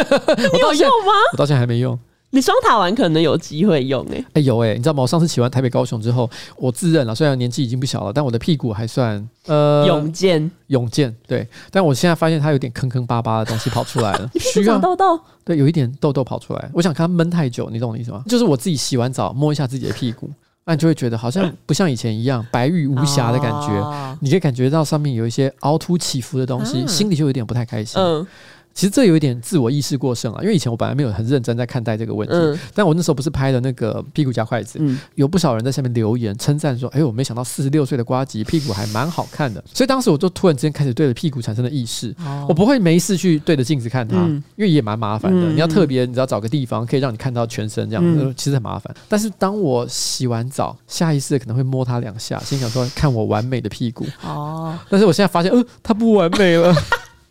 [0.52, 1.12] 你有用吗？
[1.32, 1.98] 我到现在还没用。
[2.30, 4.24] 你双塔完可能有机会用诶。
[4.32, 5.02] 哎有哎，你知道吗？
[5.02, 11.14] 我上次骑完台北高雄之后，我自认了，虽然年纪已经不小了，但我的屁股还算呃勇健，勇健。
[11.28, 15.16] 对，但我现在发现它有点坑坑巴巴的东西跑出来了， 需要痘痘。
[15.44, 16.70] 对，有一点痘痘跑出来。
[16.74, 18.24] 我想看它闷太久，你懂我意思吗？
[18.28, 20.28] 就是我自己洗完澡摸一下自己的屁股。
[20.66, 28.00] 那你就会觉得好像 不像以前一样白玉无瑕的感觉，你可以感觉到上面有一些凹凸起伏的东西，心里就有点不太开心。
[28.00, 28.26] 嗯。
[28.74, 45.52] 其实这有一点自我意识过剩啊，因为以前我本来没有很认真在看待这个问题，嗯、但我那时候不是拍了那个屁股夹筷子，嗯、有不少人在下面留言称赞说：“哎呦，我没想到四十六岁的瓜吉屁股还蛮好看的。”所以当时我就突然之间开始对着屁股产生了意识，哦、我不会没事去对着镜子看它，嗯、因为也蛮麻烦的。
[45.52, 48.92] 嗯、你要特别，你知道找个地方可以让你看到全身这样，嗯、其实很麻烦。
[49.08, 56.74] 但是当我洗完澡，下意识可能会摸它两下，心想说：“看我完美的屁股。”哦，但是我现在发现，呃，它不完美了。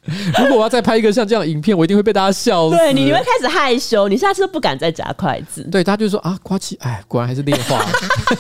[0.38, 2.76] 如果我要再拍一个像这样的影片，我一定会被大家笑死。
[2.76, 5.64] 对，你你会开始害羞，你下次都不敢再夹筷子。
[5.72, 7.86] 对，大家就说啊，呱吉，哎，果然还是劣化，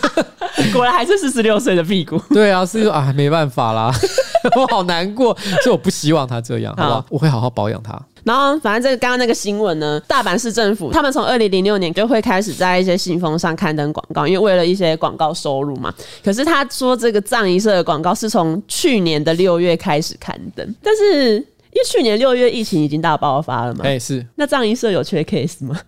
[0.73, 2.19] 果然还是四十六岁的屁股。
[2.29, 3.93] 对啊，是说啊，没办法啦，
[4.57, 6.95] 我好难过，所以我不希望他这样，好不好？
[6.95, 7.97] 好，我会好好保养他。
[8.23, 15.93] 然后，反正这个刚刚那个新闻呢，大阪市政府他们从二零零六年就会开始在一些信封上刊登广告，因为为了一些广告收入嘛。
[16.23, 21.45] 可是他说这个葬仪社的广告是从去年的六月开始刊登，但是。
[21.73, 25.79] 因为去年六月疫情已经大爆发了嘛，哎是，那葬仪社有缺 case 吗？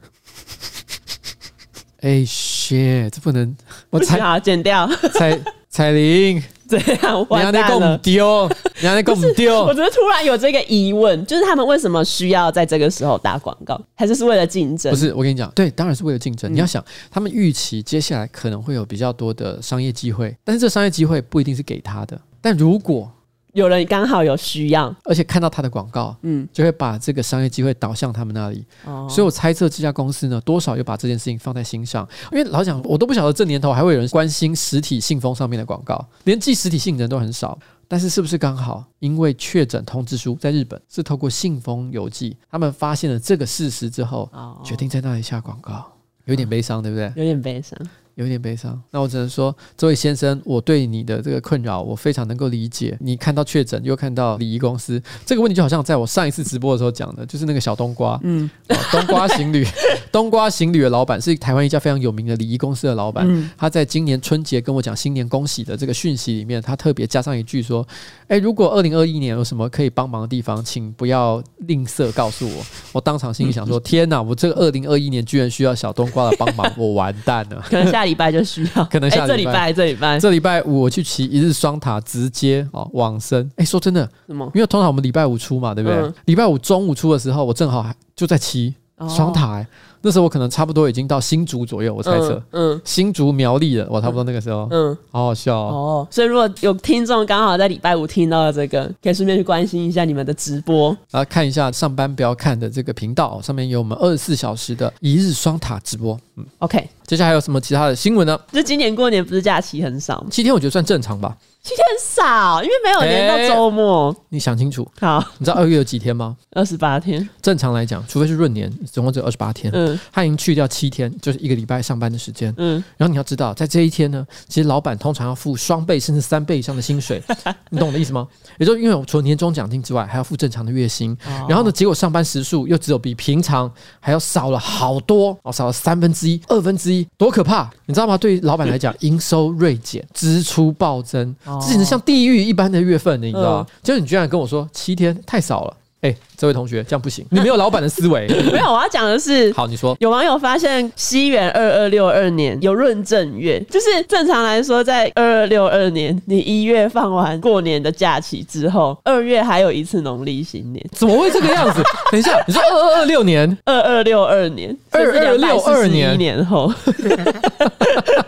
[2.01, 3.55] 哎 shit，这不能，
[3.89, 4.87] 我才好剪掉。
[5.13, 8.49] 彩彩铃， 这样完蛋了，你还丢，
[8.81, 9.63] 你还丢不丢？
[9.63, 13.79] 我觉得突然有这个疑问，就是他们为什么需要在这个时候打广告？
[13.95, 14.91] 还是是为了竞争？
[14.91, 16.51] 不是，我跟你讲，对，当然是为了竞争。
[16.51, 22.19] 嗯、你要想，他们预期接下来可能会有比较多的商业机会，但是这商业机会不一定是给他的。
[22.39, 23.11] 但如果
[23.55, 28.65] 有人刚好有需要，而且看到他的广告，嗯，就会把这个商业机会导向他们那里。
[28.83, 32.05] 哦，所以我猜测这家公司呢，多少有把这件事情放在心上。
[32.33, 37.57] 因为老实讲，我都不晓得这年头还会有人关心实体信封上面的广告，连寄实体信的人都很少。
[37.87, 45.89] 但是是不是刚好因为确诊通知书在日本是透过信封邮寄，他们发现了这个事实之后，哦，决定在那里下广告，
[46.25, 47.05] 有点悲伤，对不对？
[47.15, 47.79] 有点悲伤。
[48.15, 52.97] 有点悲伤，那我只能说，这位先生，我对你的这个困扰，我非常能够理解。
[53.01, 58.49] 你看到确诊，又看到礼仪公司这个问题，就好像在我上一次直播的时候讲的，就是那个小冬瓜，嗯，
[58.89, 59.67] 冬瓜行旅，
[60.13, 67.85] 冬瓜行旅的老板是台湾一家非常有名的礼仪公司的老板，嗯、他在今年春节跟我讲新年恭喜的这个讯息里面，他特别加上一句说
[68.29, 78.04] ：“哎，如果二零二一年有什么可以帮忙的地方，请不要吝啬告诉我。”我当场心里想说：“天哪，我这个二零二一年居然需要小冬瓜的帮忙，我完蛋了。”可能下。
[78.05, 83.49] 礼拜就需要，可能下礼拜，这礼拜，这礼拜五我去骑一日双塔，直接哦往生。
[83.57, 84.09] 哎，说真的？
[84.53, 86.11] 因为通常我们礼拜五出嘛，对不对？
[86.25, 88.73] 礼拜五中午出的时候，我正好还就在骑
[89.09, 89.65] 双塔。
[90.05, 96.07] 那时候我可能差不多已经到新竹左右，我猜测，嗯，新竹苗栗了，我差不多那个时候，嗯，好好笑哦。
[96.11, 106.15] 所以如果有听众刚好在礼拜五听到了这个，可以顺便去关心一下你们的直播，然后看一下上班不要看的这个频道，上面有我们二十四小时的一日双塔直播。
[106.35, 106.87] 嗯，OK。
[107.07, 108.39] 接下来还有什么其他的新闻呢？
[108.51, 110.23] 就今年过年不是假期很少？
[110.29, 111.35] 七天我觉得算正常吧。
[111.65, 114.11] 七天少，因为没有连到周末。
[114.11, 114.17] 欸。
[114.29, 114.87] 你想清楚。
[114.99, 116.37] 好，你知道二月有几天吗？
[116.51, 117.27] 二十八天。
[117.41, 119.73] 正常来讲，除非是闰年，总共只有二十八天。
[119.73, 122.53] 嗯，他已经去掉七天，就是一个礼拜上班的时间。
[122.57, 127.19] 嗯，然后你要知道，在这一天呢，其实老板通常要付双倍甚至三倍以上的薪水。
[127.71, 128.27] 你懂我的意思吗？
[128.59, 131.17] 也就是因为我除了年终奖金之外，还要付正常的月薪。
[131.25, 131.47] 哦。
[131.49, 137.67] 然后呢，结果上班时数又只有比平常还要少了好多哦，少了三分之一、二分之一，多可怕！
[137.87, 138.15] 你知道吗？
[138.15, 143.67] 对于老板来讲，营收锐减，支出暴增，这简直像地狱一般的月份，你知道吗？
[143.83, 145.77] 结果你居然跟我说七天太少了。
[146.01, 148.27] 哎、欸，这位同学，这样不行， 你没有老板的思维。
[148.53, 161.81] 没有，我要讲的是，好，你说，有网友发现西元二二六二年有闰正月，就是正常来说，在二二六二年，你一月放完过年的假期之后，二月还有一次农历新年，怎么会这个样子？
[162.11, 166.71] 等一下，你说二二二六年，二二六二年，二二六二年一年后，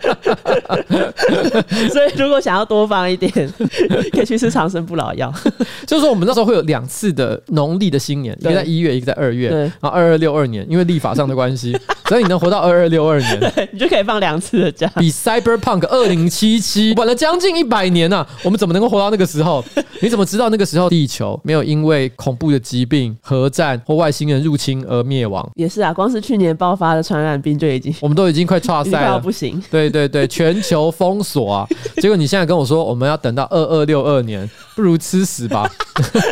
[1.92, 3.32] 所以如果想要多放一点，
[4.12, 5.34] 可以去吃长生不老药。
[5.86, 9.50] 就是说，我们那时候会有两次的农历的新年，一个在一月，一个在二月。
[9.50, 11.78] 对，然后二二六二年，因为立法上的关系，
[12.10, 14.88] 所以你能活到二二六二年，对，你就可以放两次的假。
[14.98, 18.28] 比 Cyberpunk 二零七七晚了将近一百年呐、啊！
[18.44, 19.64] 我们怎么能够活到那个时候？
[20.02, 25.48] 你怎么知道那个时候地球没有因为恐怖的疾病、核战或外星人入侵而灭亡？
[25.56, 29.60] 也是啊，光是去年爆发的传染病就已经，我们都已经快差赛了，不行。
[29.72, 31.68] 对对对对，全球封锁啊！
[31.98, 35.68] 结果你现在跟我说我们要等到二二六二年，不如吃屎吧！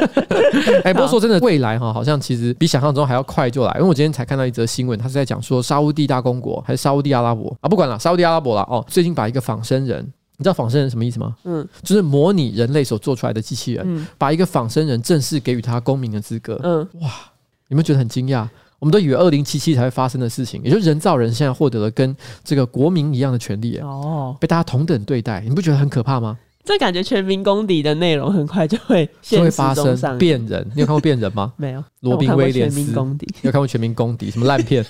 [0.83, 7.67] 哎、欸，不过说真的，未来哈好像其实比想象中还要快就来，因为我今天才看到一则新闻，他是在讲说沙乌地大公国还是沙乌地阿拉伯啊？
[7.67, 10.05] 不管了，沙乌地阿拉伯了哦，最近把一个仿生人。
[10.37, 11.33] 你知道仿生人什么意思吗？
[11.45, 16.59] 嗯，就是模拟人类所做出来的机器人，嗯、把一个仿生人正式给予他公民的资格。
[16.61, 17.09] 嗯，哇，
[17.69, 18.45] 有没有觉得很惊讶？
[18.79, 26.37] 我们都以为二零七七才会发生的事情，也就是人造人现在获得了跟这个国民一样的权利，哦，被大家同等对待，你不觉得很可怕吗？
[26.67, 30.67] 这感觉全民公敌的内容很快就会就会发生变人。
[30.73, 31.53] 你有看过变人吗？
[31.57, 31.83] 没有。
[31.99, 32.79] 罗宾威廉斯。
[32.79, 32.91] 你
[33.43, 34.31] 有看过全民公敌？
[34.31, 34.83] 什么烂片？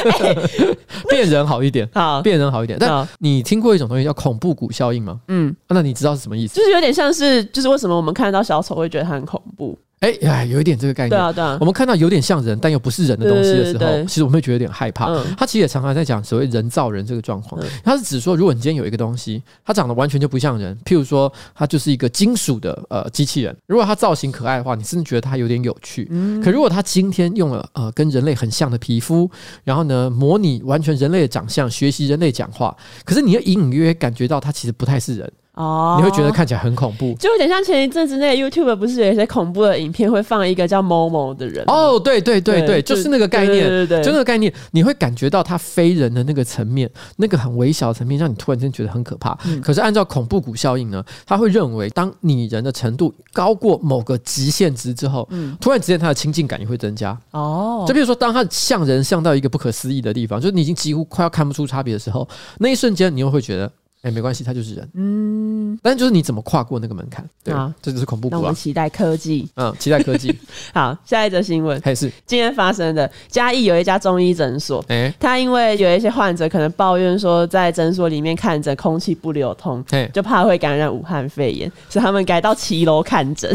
[1.10, 1.86] 变人好一点。
[1.92, 2.78] 好，变人好一点。
[2.78, 5.20] 但你听过一种东西叫恐怖谷效应吗？
[5.28, 6.56] 嗯，那你知道是什么意思？
[6.56, 9.78] 就是有点像是，就是为什么我们看到小丑会觉得他很恐怖？
[10.02, 11.10] 哎呀，有一点这个概念。
[11.10, 11.56] 对啊，对啊。
[11.60, 15.06] 我们看到有点像人，但又不是人的东西的时候，其实我们会觉得有点害怕。
[15.06, 17.60] 嗯、他其实也常常在讲所谓人造人这个状况。
[17.62, 23.56] 嗯、他是指说，如果你今天有一个东西，它长得完全就不像人，譬如说，它就是一个金属的呃机器人。
[23.68, 26.08] 如果它造型可爱的话，你甚至觉得它有点有趣。
[26.10, 29.30] 嗯、可如果它今天用了呃跟人类很像的皮肤，
[29.62, 35.32] 然后呢模拟完全人类的长相，学习人类讲话，可是你又隐隐约约感觉到它其实不太是人。
[35.54, 41.62] 哦，你会觉得看起来很恐怖，就有点像前一阵子那个 YouTube 不是有一些恐怖的影片，会放一个叫某某的人。
[41.66, 49.36] 哦，对对对对，对就是那个概念，对对，对，对，就那个概念，你会感觉到他非人的那个层面，那个很微小的层面，让你突然间觉得很可怕。
[49.44, 57.14] 嗯、可是按照恐怖谷效应呢，他会认为，当拟人的程度高过某个极限值之后，嗯，突然之间他的亲近感也会增加。
[57.32, 62.26] 哦，就比如说，当他像人像到一个不可思议的地方，就是你已经几乎快要看不出差别的时候，
[62.58, 63.70] 那一瞬间你又会觉得。
[64.02, 64.88] 哎，没关系，他就是人。
[64.94, 67.24] 嗯，但就是你怎么跨过那个门槛？
[67.44, 68.28] 对，啊这就是恐怖。
[68.30, 69.48] 那我们期待科技。
[69.54, 70.36] 嗯，期待科技。
[70.74, 73.10] 好，下一则新闻还是今天发生的。
[73.28, 83.50] 嘉义有一家中医诊所，哎，他因为有一些患者可能抱怨说，在诊所里面看诊空气不流通，嘿就怕会感染武汉肺炎，所以他们改到骑楼看诊。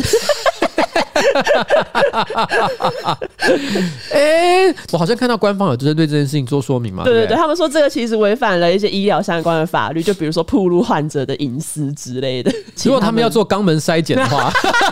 [4.11, 7.03] 哎，我好像看到官方有针对这件事情做说明嘛？
[7.03, 12.51] 对对对，他们说这个其实违反了一些医疗相关的法律，就比如说暴露患者的隐私之类的。
[12.83, 14.51] 如果他们要做肛门筛检的话，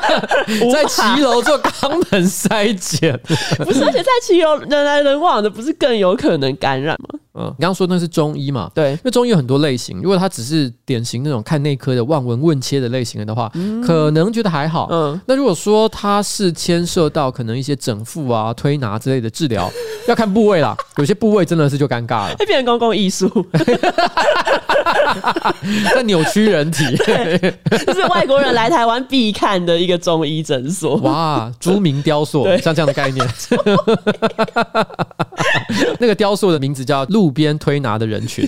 [0.73, 3.19] 在骑楼做肛门筛检，
[3.57, 3.83] 不是？
[3.83, 7.19] 而且在骑楼人来人往的，不是更有可能感染吗？
[7.37, 8.71] 嗯，你刚刚说那是中医嘛？
[8.73, 10.01] 对，因为中医有很多类型。
[10.01, 14.87] 如果他只是典型那种看内科的望闻问切的类型的话，嗯、可能觉得还好。
[14.89, 19.69] 嗯，那如果说他是牵涉到可能一些整腹啊、推拿之类的治疗，
[20.07, 20.73] 要看部位啦。
[20.95, 23.27] 有些部位真的是就尴尬了，会 变成公共艺术，
[25.93, 26.85] 在扭曲人体。
[27.85, 30.95] 这是外国人来台湾必看的一个中医诊所。
[30.99, 33.27] 哇，朱明雕塑，像这样的概念。
[35.99, 37.24] 那个雕塑的名字叫陆。
[37.25, 38.47] 路边推拿的人群，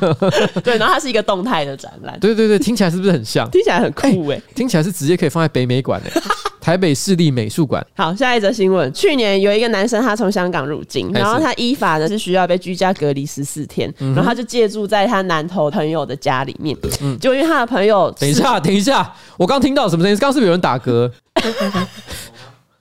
[0.64, 3.46] 对，然后它是一个动态的展览，对对对，听起来是不是很像？
[3.50, 6.22] 听起来很酷哎、欸，听起来是直接可以放在北美馆哎，
[6.62, 7.86] 台北市立美术馆。
[7.94, 20.16] 好，下一则新闻，去年有一个男生他从香港入境，然后他依法呢是需要被居家隔离十四天，然后他就借住在他南投朋友的家里面，嗯，就因为他的朋友，等一下，等一下，我刚听到什么声音？
[20.18, 21.10] 刚是不是有人打嗝？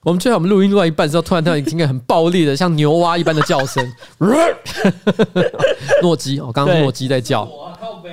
[0.06, 3.84] 我们最好我们录音录到一半之后，突然听到一个很暴力的，像牛蛙一般的叫声。
[6.04, 7.50] 诺基，我刚刚诺基在叫。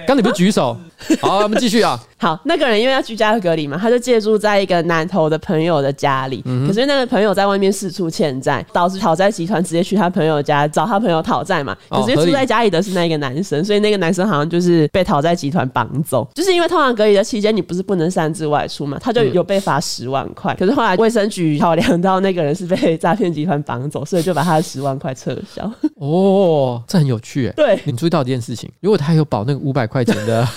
[0.06, 0.74] 刚你不是举手？
[1.20, 2.00] 好，我们继续啊。
[2.18, 6.40] 好，那个人因为要居家隔离嘛，他就借住在一个南投的朋友的家里。
[6.44, 11.76] 嗯、可是那个朋友在外面四处欠债，导致讨债集团直接去他朋友家找他朋友讨债嘛。
[11.90, 16.28] 可是住在家里的是那个男生，哦、所以那个男生好像就是被讨债集团绑走。
[16.32, 18.96] 就是因为通常隔离的期间，你不是不能擅自外出嘛？
[19.00, 20.54] 他就有被罚十万块。
[20.54, 25.68] 嗯、可是后来卫生局考量到那个人是被诈骗集团绑走，所以就把他的十万块撤销。
[25.96, 27.52] 哦，这很有趣哎。
[27.56, 30.46] 对，你注意到一件事情，如果他有保那个五百块钱的。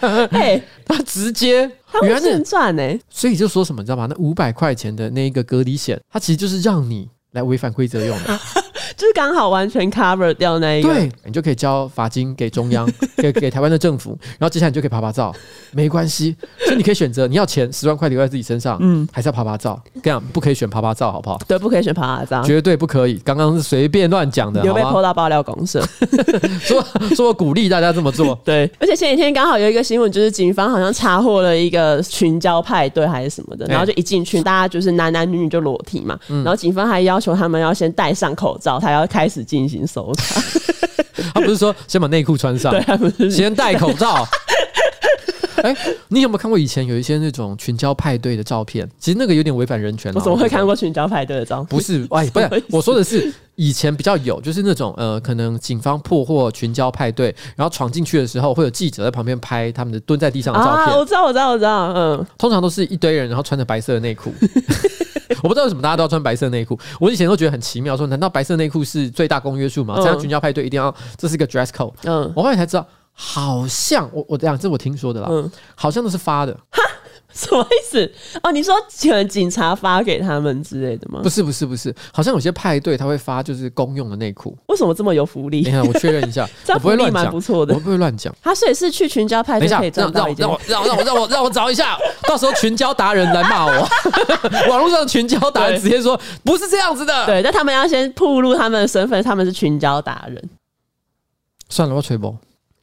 [0.32, 1.70] 哎， 他直接
[2.02, 4.06] 原来现赚呢，所以就说什么你知道吗？
[4.08, 8.38] 那五百块钱的那一个隔离险，它其实就是让你来违反规则用的。
[8.96, 15.34] 就是刚好完全 cover 掉那一个，对，你就可以交罚金给中央， 给给台湾的政府，然后接下来你就可以爬爬照，
[15.72, 21.38] 没关系，所以你可以选择你要钱十万块留在自己身上，嗯，还是要爬爬照，这样不可以选爬爬照，好不好？
[21.48, 23.20] 对，不可以选爬爬照，绝对不可以。
[23.24, 25.82] 刚刚是随便乱讲的，有被泼到爆料公社，
[26.60, 26.84] 说
[27.14, 28.70] 说我鼓励大家这么做，对。
[28.78, 40.40] 而且前几天刚好有一个新闻，就是警方好像查获了一个群交派对还是什么的，然后就一进去，大家就是男男女女就裸体嘛，然后警方还要求他们要先戴上口罩，才要开始进行搜查。
[41.34, 42.72] 他不是说先把内裤穿上，
[43.18, 44.26] 对，先戴口罩。
[45.62, 48.88] 哎、欸，你有没有看过以前有一些那种群交派对的照片？
[48.98, 50.12] 其实那个有点违反人权。
[50.14, 51.66] 我怎么会看过群交派对的照片？
[51.66, 60.86] 不是，哎，不是，我说的是以前比较有，就是那种呃，可能警方破获群交派对，然后闯进去的时候，会有记者在旁边拍他们的蹲在地上的照片。
[60.86, 61.92] 啊，我知道，我知道，我知道。
[61.94, 64.32] 嗯，通常都是一堆人，然后穿着白色的内裤。
[65.42, 66.78] 我不知道为什么大家都要穿白色内裤。
[66.98, 69.94] 我以前都觉得很奇妙，说难道白色内裤是最大公约数吗？
[69.96, 71.92] 这样群交派对一定要这是一个 dress code。
[72.04, 72.86] 嗯，我后来才知道。
[73.18, 76.82] 好像我我这样，这我听说的啦，嗯，好像都是发的，哈，
[77.32, 78.12] 什么意思？
[78.42, 81.20] 哦，你说可能警察发给他们之类的吗？
[81.22, 85.62] 不是不是不是，好像有些派对他会发就是公用的内裤，为什么这么有福利？
[85.62, 88.34] 你看我确认一下， 我不会乱讲，不错的，我不会乱讲。
[88.42, 91.96] 他所以是去群交派对可以赚到一件，让我让我让我让我让我找一下，
[92.28, 93.88] 到时候群交达人来骂我，
[94.68, 100.50] 网络上群交达人直接说不是这样子的，对，但他们要先暴露他们的身份，他们是群交达人。
[101.70, 102.36] 算了，我吹波。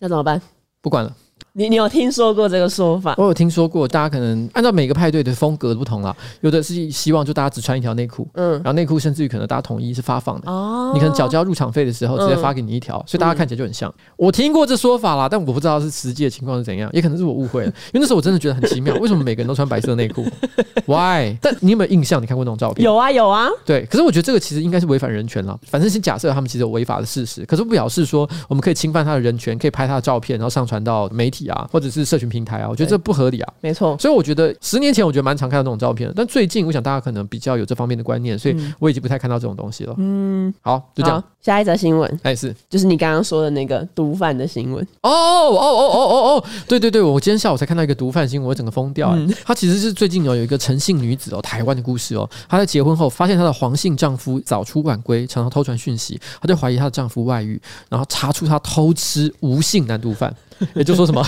[0.03, 0.41] 那怎么办？
[0.81, 1.15] 不管了。
[1.51, 3.13] 你你有听说过这个说法？
[3.17, 13.89] 我有听说过，大家可能按照每个派对的风格不同啦，有的是希望就大家只穿一条内裤，嗯，然后内裤甚至于可能大家统一是发放的，哦，你可能缴交入场费的时候直接发给你一条，所以大家看起来就很像。
[13.91, 20.25] 嗯、我听过这说法啦，但我不知道是实际的情况是怎样，也可能是我误会了，因为那时候我真的觉得很奇妙， 为什么每个人都穿白色内裤
[20.85, 21.37] ？Why？
[21.41, 22.21] 但你有没有印象？
[22.21, 22.83] 你看过那种照片？
[22.83, 23.47] 有啊有啊。
[23.65, 25.59] 对，可是我觉得这个其实应该是违反人权了。
[25.67, 33.97] 反正先假设他们其实有违法的事实，可是不表示说我们可以侵犯他的人权，可以拍他的照片然后上传到媒体啊，或者是社群平台啊，我觉得这不合理啊，没错。
[33.97, 39.95] 所以我觉得十年前我觉得蛮常看到这种照片的，但最近我想大家可能比较有这方面的观念，所以我已经不太看到这种东西了。
[39.97, 41.23] 嗯，好，就这样。
[41.41, 44.81] 下一则新闻，哎，是就是你刚刚说的那个毒贩的新闻。
[45.01, 49.11] 哦哦哦哦哦哦， 对对对，我今天下午才看到一个毒贩新闻，我整个疯掉。
[49.13, 60.33] 嗯，她其实是最近有有一个陈姓女子哦，台湾的故事哦，她在结婚后发现她的黄姓丈夫早出晚归，常常偷传讯息，她就怀疑她的丈夫外遇，然后查出她偷吃无姓男毒贩。
[60.73, 61.25] 也就说什么，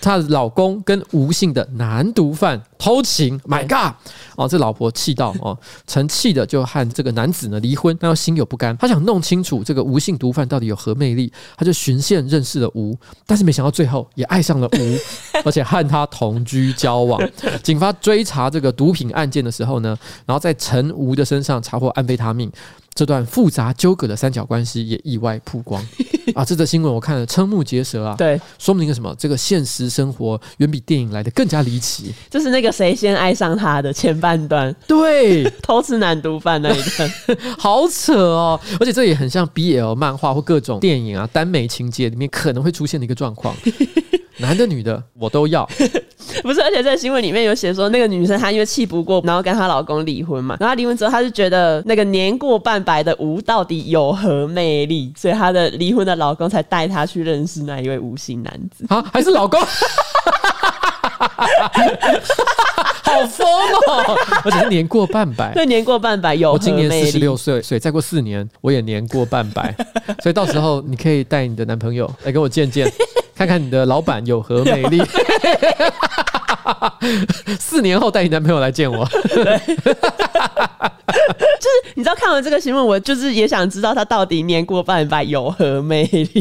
[0.00, 3.94] 她的老公跟吴姓的男毒贩偷情，My God！
[4.36, 5.56] 哦，这老婆气到哦，
[5.86, 12.96] 曾气的就和这个男子呢离婚，但又心有不甘，她想弄清楚这个吴姓毒贩到底有何魅力，她就循线认识了吴，
[13.26, 14.98] 但是没想到最后也爱上了吴，
[15.44, 17.20] 而且和他同居交往。
[17.62, 19.96] 警方追查这个毒品案件的时候呢，
[20.26, 22.50] 然后在陈吴的身上查获安非他命。
[22.94, 25.82] 这段复杂纠葛的三角关系也意外曝光
[26.34, 26.44] 啊！
[26.44, 28.14] 这则新闻我看了瞠目结舌啊！
[28.16, 29.14] 对，说明了什么？
[29.18, 32.14] 这个现实生活远比电影来的更加离奇。
[32.30, 37.12] 就是那个谁先爱上他的前半段，对， 偷吃男毒贩那一段，
[37.58, 38.60] 好扯哦！
[38.78, 43.54] 而且这也很像 BL 漫画或各种电影啊，耽美情节里面可能会出现的一个状况。
[44.38, 45.68] 男的女的我都要，
[46.42, 46.62] 不是？
[46.62, 50.56] 而且在新闻里面有写说，那个女生她因为气不过，然后跟她老公离婚嘛。
[50.58, 58.84] 然后离婚之后，她就觉得那个年过半百的吴到底有何魅力，所以她的离婚的老公才带她去认识那一位吴姓男子。
[58.88, 59.60] 啊，还是老公？
[63.04, 64.16] 好疯哦！
[64.44, 66.52] 而且是年过半百，对，年过半百有。
[66.52, 69.74] 我今年四十六岁，所以再过四年我也年过半百，
[70.22, 72.90] 所以到时候你可以带你的男朋友来跟我见见。
[73.46, 75.02] 看看你的老板有何魅力，
[77.58, 79.04] 四年后带你男朋友来见我。
[79.12, 79.18] 就
[81.68, 86.24] 是你知道看完这个新闻，我就是也想知道他到底年过半百有何魅力，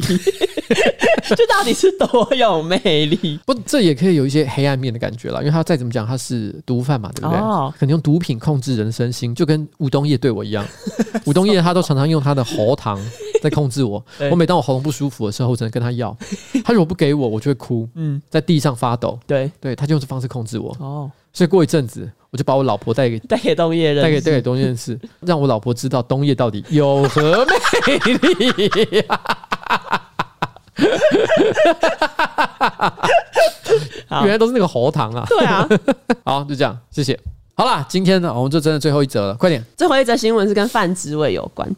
[1.36, 3.40] 就到底是多有魅力？
[3.46, 7.38] 不，这也可以有一些黑暗面的感觉了，因为他再怎么讲他是毒贩嘛，对不对？
[7.40, 10.66] 哦，可能用毒品控制人身心，就跟吴东业对我一样。
[11.26, 13.00] 吴东业他都常常用他的喉糖
[13.42, 16.16] 在控制我，我每当我喉咙不舒服的时候，我只能跟他要，
[16.64, 27.98] 他如果不给我，我就会哭，嗯，在地上发抖，对，对，他就用这方式控制我，哦，所以过一阵子，我就把我老婆带给带给东业认识，带给带给东业认识，让我老婆知道东业到底有何魅
[28.60, 29.04] 力，
[34.10, 35.68] 原来都是那个喉糖啊，对啊，
[36.24, 37.20] 好，就这样，谢谢。
[37.54, 39.64] 好啦，今天呢，我们就真的最后一则了，快点！
[39.78, 41.70] 最后一则新闻是跟范植伟有关，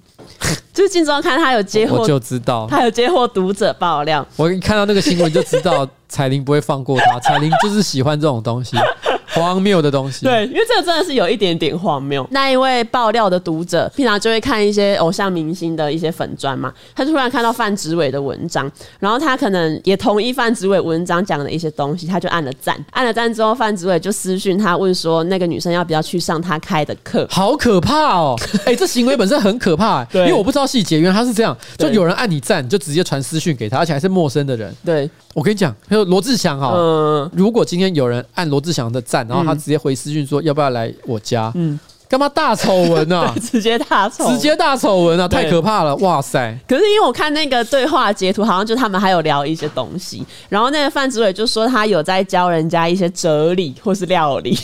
[0.73, 4.25] 就是今周刊他有接获，我就知道他有接获读者爆料。
[4.35, 8.75] 我一看到那个新闻就知道彩铃不会放过他，彩铃就是喜欢这种东西。
[9.33, 10.25] 荒谬的东西。
[10.25, 12.23] 对，因为这个真的是有一点点荒谬。
[12.29, 22.77] 那一位爆料的读者，平常就会看一些偶像明星的一些粉专嘛，他突然看到范植伟的文章，然后他可能也同意范植伟文章讲的一些东西，他就按了赞。
[22.91, 27.25] 按了赞之后，范植伟就私讯他问说，那个女生要不要去上他开的课？
[27.31, 28.35] 好可怕哦！
[28.65, 34.73] 哎、欸，这行为本身很可怕、欸，对，因为我不知道细节，原来他是这样，就有人按你赞，就直接传私讯给他，而且还是陌生的人。
[34.85, 43.33] 对，我跟你讲，还有罗志祥哈，嗯，如果今天有人按罗志祥的赞，然后他直接回私讯说要不要来我家，嗯，干嘛大丑闻啊？
[43.41, 45.27] 直接大丑，直接大丑闻啊！
[45.27, 46.55] 太可怕了，哇塞！
[46.67, 54.55] 可是因为我看那个对话截图，好像就他们还有聊一些东西，然后那个范子伟就说他有在教人家一些哲理或是料理。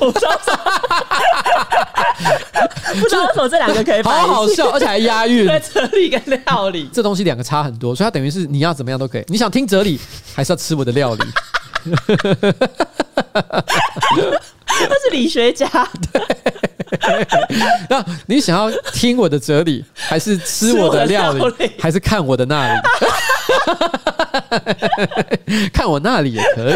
[0.00, 0.38] 我不知道，
[3.00, 5.46] 不知道为什么这两个可以好好笑，而且还押韵。
[5.72, 9.24] 哲理跟料理这东西两个差很多，所以它等于是你要怎么样都可以。
[9.28, 9.98] 你想听哲理，
[10.34, 11.24] 还是要吃我的料理？
[14.66, 15.66] 他是理学家。
[16.12, 16.22] 对。
[17.88, 21.42] 那你想要听我的哲理，还是吃我的料理，
[21.78, 22.80] 还是看我的那里？
[25.72, 26.74] 看我那里也可以，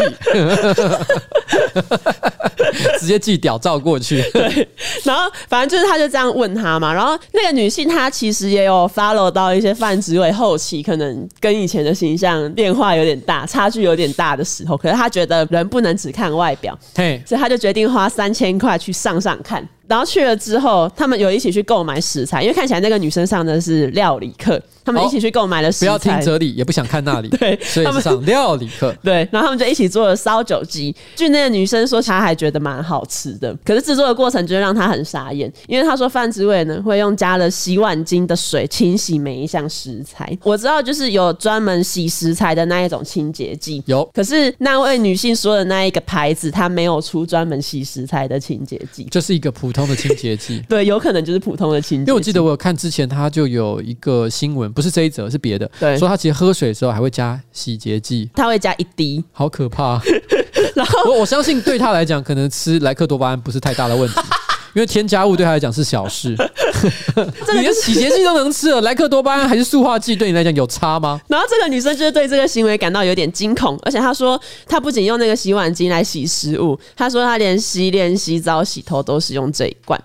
[2.99, 4.21] 直接寄屌照过去。
[4.33, 4.67] 对，
[5.03, 19.67] 然后反正就是他就这样问他嘛，然后那个女性她其实也有 follow 到一些范植伟后期可能跟以前的形象变化有点大，差距有点大的时候，可是她觉得人不能只看外表，嘿，所以她就决定花三千块去上上看。
[19.87, 25.91] 然后去了之后，他们有一起去购买食材，因为看起来那个女生上的是料理课，他们一起去购买了食材。
[25.91, 27.27] 哦、不要听这里，也不想看那里。
[27.37, 28.95] 对，所以是上料理课。
[29.03, 30.95] 对，然后他们就一起做了烧酒鸡。
[31.15, 33.53] 据那个女生说，她还觉得蛮好吃的。
[33.65, 40.35] 可是制作的过程就让她很傻眼，因为她说范植伟呢会用加了洗碗巾的水清洗每一项食材。
[40.43, 44.09] 我知道就是有专门洗食材的那一种清洁剂，有。
[44.13, 49.83] 可是那位女性说的那一个牌子，它没有出专门洗食材的清洁剂，这是一个普通。
[49.83, 52.03] 的清洁剂， 对，有可能就是普通的清洁。
[52.03, 60.01] 因为我记得我有看之前，他就有一个新闻，不是这一则，是别的，对，说他其实喝水的时候还会加洗洁剂，他会加一滴，好可怕。
[60.73, 64.15] 然后我我相信对他来讲，可能吃莱克多巴胺不是太大的问题。
[64.73, 66.35] 因为添加物对他来讲是小事，
[67.53, 71.21] 你连洗洁剂都能吃了，莱克多巴胺还是塑化剂，对你来讲有差吗？
[71.27, 79.99] 然后这个女生就是对这个行为感到有点惊恐，而且她说她不仅用那个洗碗巾来洗食物，她说她连洗脸、洗澡、洗头都是用这一罐。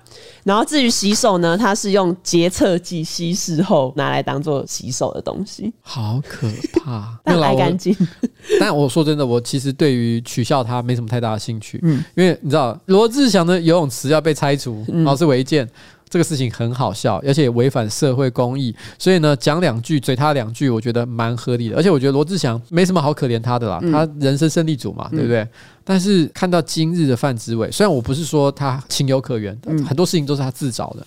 [0.45, 6.49] 然后至于洗手呢，它是用洁厕剂稀释后拿来当做洗手的东西，好可
[6.81, 7.95] 怕， 但爱干净。
[8.59, 14.85] 但我说真的，我其实对于取笑它没什么太大的兴趣，嗯，因为你知道罗志祥的游泳池要被拆除。
[15.05, 15.69] 老是违建，
[16.09, 21.77] 这个事情很好笑，而且也违反社会公义，所以呢，讲两句嘴他两句，我觉得蛮合理的。
[21.77, 25.47] 而且我觉得罗志祥没什么好可怜他的啦，他人生胜利组嘛，对不对？
[25.85, 29.57] 但是看到今日的范植伟，虽然我不是说他情有可原，
[29.87, 31.07] 很多事情都是他自找的，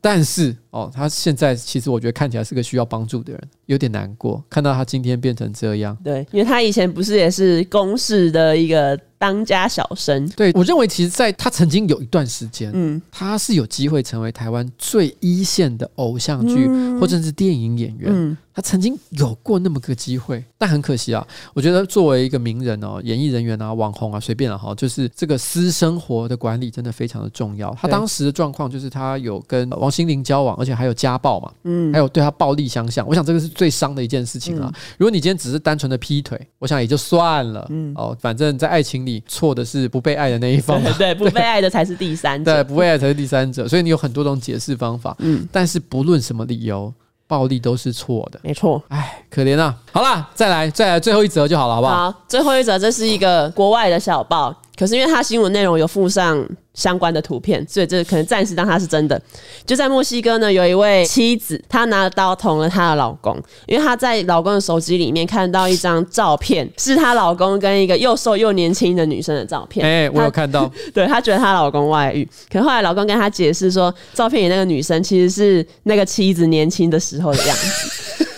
[0.00, 5.96] 但是哦，他现在其实我觉得看起来是个需要帮助的人，有点难过，看到他今天变成这样。
[6.04, 8.98] 对，因为他以前不是也是公视的一个。
[9.18, 18.12] 当家小生，对，我认为，其实，在他曾经有一段时间，嗯，他是有机会成为台湾最一线的偶像剧、嗯、或者是电影演员。
[18.14, 21.24] 嗯，他曾经有过那么个机会，但很可惜啊。
[21.54, 27.72] 我觉得作为一个名人哦，演艺人员啊，网红啊，随便了哈，就是这个私生活的管理真的非常的重要。
[27.80, 33.06] 他当时的状况就是他有跟王心凌交往，而且还有家暴嘛，嗯，还有对他暴力相向。
[33.06, 34.68] 我想这个是最伤的一件事情啊。
[34.74, 39.22] 嗯、如果你今天只是单纯的劈腿，我想也就算了，嗯，哦，反正在爱情里。
[39.28, 46.92] 错的是不被爱的那一方， 对，不被爱的才是第三者， 对，不被爱才是第三者，所以你有很多种解释方法，嗯，但是不论什么理由，
[47.28, 49.76] 暴力都是错的，没错，哎，可怜啊！
[49.92, 52.10] 好啦，再来，再来最后一则就好了，好不好？
[52.10, 54.52] 好，最后一则，这是一个国外的小报。
[54.76, 56.42] 可是因为它新闻内容有附上
[56.78, 59.20] 相关的图片，所以这可能暂时当它是真的。
[59.66, 69.84] 就在墨西哥呢，有一位妻子，她拿刀捅了她的老公，因为她在老公的手机里面看到一张照片，是她老公跟一个又瘦又年轻的女生的照片。
[69.84, 70.70] 哎、欸，我有看到。
[70.94, 78.28] 对，她觉得她老公外遇，可是后来老公跟她解释说，照片里那个女生其实是那个妻子年轻的时候的样子。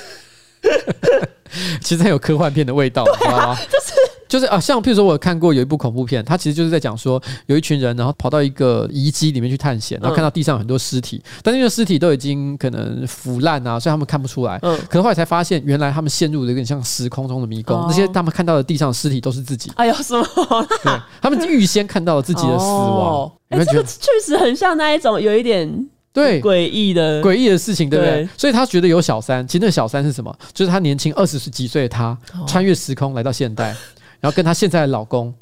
[1.83, 3.59] 其实很有科幻片的味道，啊、知道吗？
[3.71, 4.00] 就是。
[4.31, 14.57] 就是啊，像譬如说，我有看过有一部恐怖片，它其实就是在讲说，有一群人，然后跑到一个遗迹里面去探险，然后看到地上有很多尸体，但是因为尸体都已经可能腐烂啊，所以他们看不出来。
[14.63, 19.73] 嗯，可是后来才发现，原来他们陷入了有点像时空中的迷宫，那些他们看到的地上的尸体都是自己。
[19.75, 20.25] 哎呦，什么？
[20.85, 23.29] 对，他们预先看到了自己的死亡。
[23.49, 28.29] 哎，这个确实很像那一种有一点对诡异的诡异的事情，对不对？
[28.37, 30.33] 所以他觉得有小三，其实那个小三是什么？
[30.55, 32.17] 就是他年轻二十几岁的他
[32.47, 33.75] 穿越时空来到现代。
[34.21, 35.33] 然后跟她现在的老公，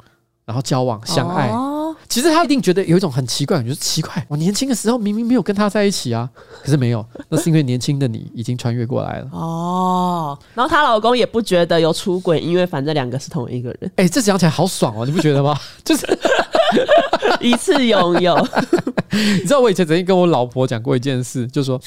[0.45, 1.49] 然后交往相爱。
[1.49, 6.29] 哦，其实她一定觉得有一种很奇怪，就是奇怪，我年轻的时候明明没有跟他在一起啊，
[6.63, 9.29] 可是没有，那是因为年轻的你已经穿越过来了。
[9.31, 13.91] 哦，然后她老公也不觉得有出轨，因为反正两个是同一个人。
[13.97, 15.55] 哎，这讲起来好爽哦，你不觉得吗？
[15.83, 16.07] 就是
[17.39, 18.47] 一次拥有。
[19.11, 21.81] 你知道我以前曾经跟我老婆讲过一件事，就是说，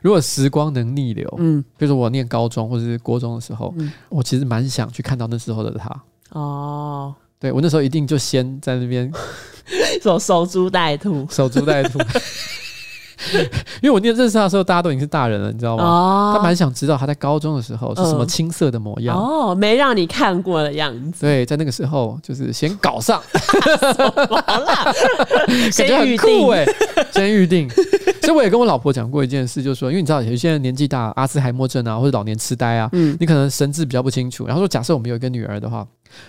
[0.00, 5.88] 如果时光能逆流，嗯，比如说我念高中或者是国中的时候，嗯，我其实蛮想去看到那时候的他。
[6.32, 7.14] 哦。
[7.38, 9.10] 对，我那时候一定就先在那边
[10.02, 11.98] 守守株待兔，守株待兔。
[13.80, 15.84] 因为我念认识他的时候，大家都已经是大人了，你知道吗？
[15.84, 19.16] 哦，他蛮想知道他在高中的时候是什么青涩的模样。
[19.16, 21.20] 哦，没让你看过的样子。
[21.20, 23.22] 对，在那个时候就是先搞上，
[24.28, 24.92] 好啦，
[25.76, 26.64] 感觉很酷哎，
[27.12, 27.68] 先预定。
[28.22, 34.46] 所以我也跟我老婆讲过一件事，就是说，因为你知道有些人年纪大，阿兹海默症啊，或者老年痴呆啊，嗯，你可能神志比较不清楚。
[34.46, 35.86] 然后说，假设我们有一个女儿的话。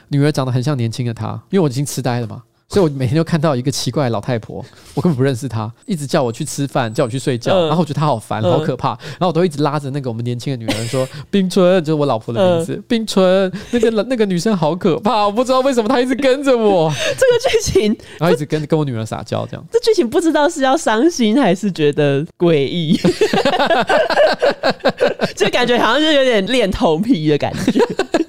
[0.10, 4.64] 女儿长得很像年轻的她，因为我已经痴呆了嘛，所以我每天就看到一个奇怪的老太婆，
[4.96, 16.92] 我根本不认识她，一直叫我去吃饭，叫我去睡觉，然后我觉得她好烦，好可怕，然后我都一直拉着那个我们年轻的女儿说：“冰春，就是我老婆的名字，冰春，那个那个女生好可怕，我不知道为什么她一直跟着我。
[17.18, 19.66] ”这个剧情，然后一直跟跟我女儿撒娇，这样。
[19.72, 23.00] 这剧情不知道是要伤心还是觉得诡异，
[25.36, 27.80] 就感觉好像是有点恋童癖的感觉。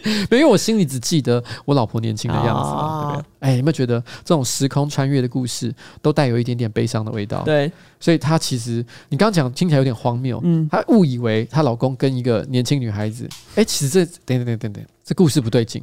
[0.31, 3.27] 因为我心里只记得我老婆年轻的样子，哦、对不对？
[3.41, 7.43] 哎，有没有觉得这种时空穿越的故事都带有一点点悲伤的味道？
[7.43, 15.83] 对，所以她其实你刚刚讲听起来有点荒谬，嗯，她误以为她老公跟一个年轻女孩子，哎，其实这等等等等等，这故事不对劲，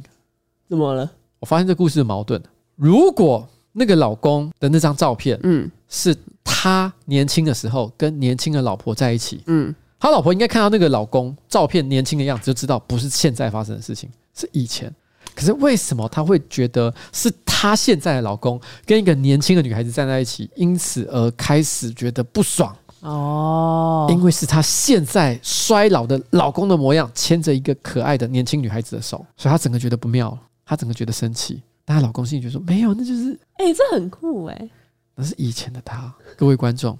[0.68, 1.10] 怎么了？
[1.40, 2.40] 我发现这故事的矛盾。
[2.76, 9.74] 如果那个老公的那张照片，嗯，是他年轻的时候跟年轻的老婆在一起，嗯。
[10.02, 14.92] 他老婆应该看到那个老公照片年轻的样子，就知道不是现在发生的事情，是以前。
[15.32, 22.76] 可是为什么他会觉得是他现在的老公跟一个年轻的女孩子站在一起，因此而开始觉得不爽？
[23.02, 30.36] 哦，因为是他现在衰老的老公的模样，牵着一个可爱的年轻女孩子的手，所以他整个觉得不妙，
[30.66, 31.62] 他整个觉得生气。
[31.84, 33.38] 但她老公心里就说：“没有，那就是……
[33.54, 34.70] 哎、欸，这很酷哎、欸，
[35.14, 36.98] 那是以前的他。”各位观众，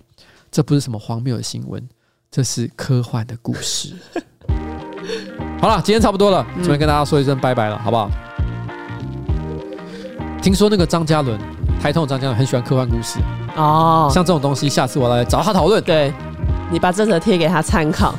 [0.53, 1.84] 这不是什么荒谬的新闻。
[2.33, 3.93] 这是科幻的故事。
[5.61, 8.11] 好了，今天差不多了，准备跟大家说一声拜拜了，好不好？
[10.41, 11.39] 听说那个张嘉伦，
[11.78, 13.18] 台通的张嘉伦很喜欢科幻故事
[13.55, 14.11] 哦。
[14.11, 15.85] 像这种东西，下次我来找他讨论。
[15.85, 16.11] 对，
[16.70, 18.14] 你把这则贴给他参考。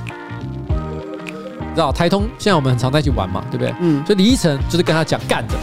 [1.74, 3.74] 知道台通现在我们很常在一起玩嘛，对不对？
[3.80, 4.06] 嗯。
[4.06, 5.56] 所以李依晨就是跟他讲干的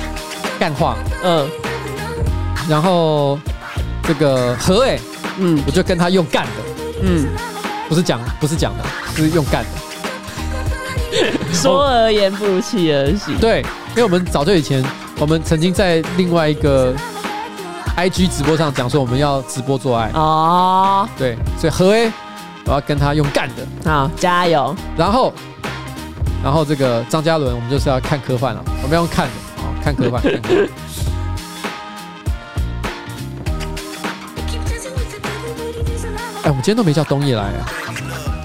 [0.58, 1.48] 干话，嗯。
[2.68, 3.38] 然后
[4.02, 4.98] 这个何伟，
[5.38, 6.52] 嗯，我就跟他用干的，
[7.04, 7.28] 嗯。
[7.90, 8.84] 不是讲，不是讲的，
[9.16, 9.70] 是用干的。
[11.52, 13.36] 说而言不如起而行。
[13.40, 14.80] 对，因为我们早就以前，
[15.18, 16.94] 我们曾经在另外一个
[17.96, 20.08] IG 直播上讲说我们要直播做爱。
[20.14, 21.08] 哦。
[21.18, 22.12] 对，所以何 A，
[22.66, 23.90] 我要跟他用干的。
[23.90, 24.72] 好，加油。
[24.96, 25.32] 然后，
[26.44, 30.22] 然后这个张嘉伦，我们就是要看科幻了，我们要用看的，好，看科幻。
[30.22, 30.68] 看科幻
[36.42, 37.68] 哎，我们今天都没叫东野来啊，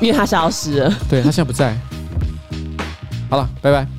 [0.02, 0.93] 因为他消失了。
[1.10, 1.76] 对，他现在不在。
[3.30, 3.95] 好了，拜拜。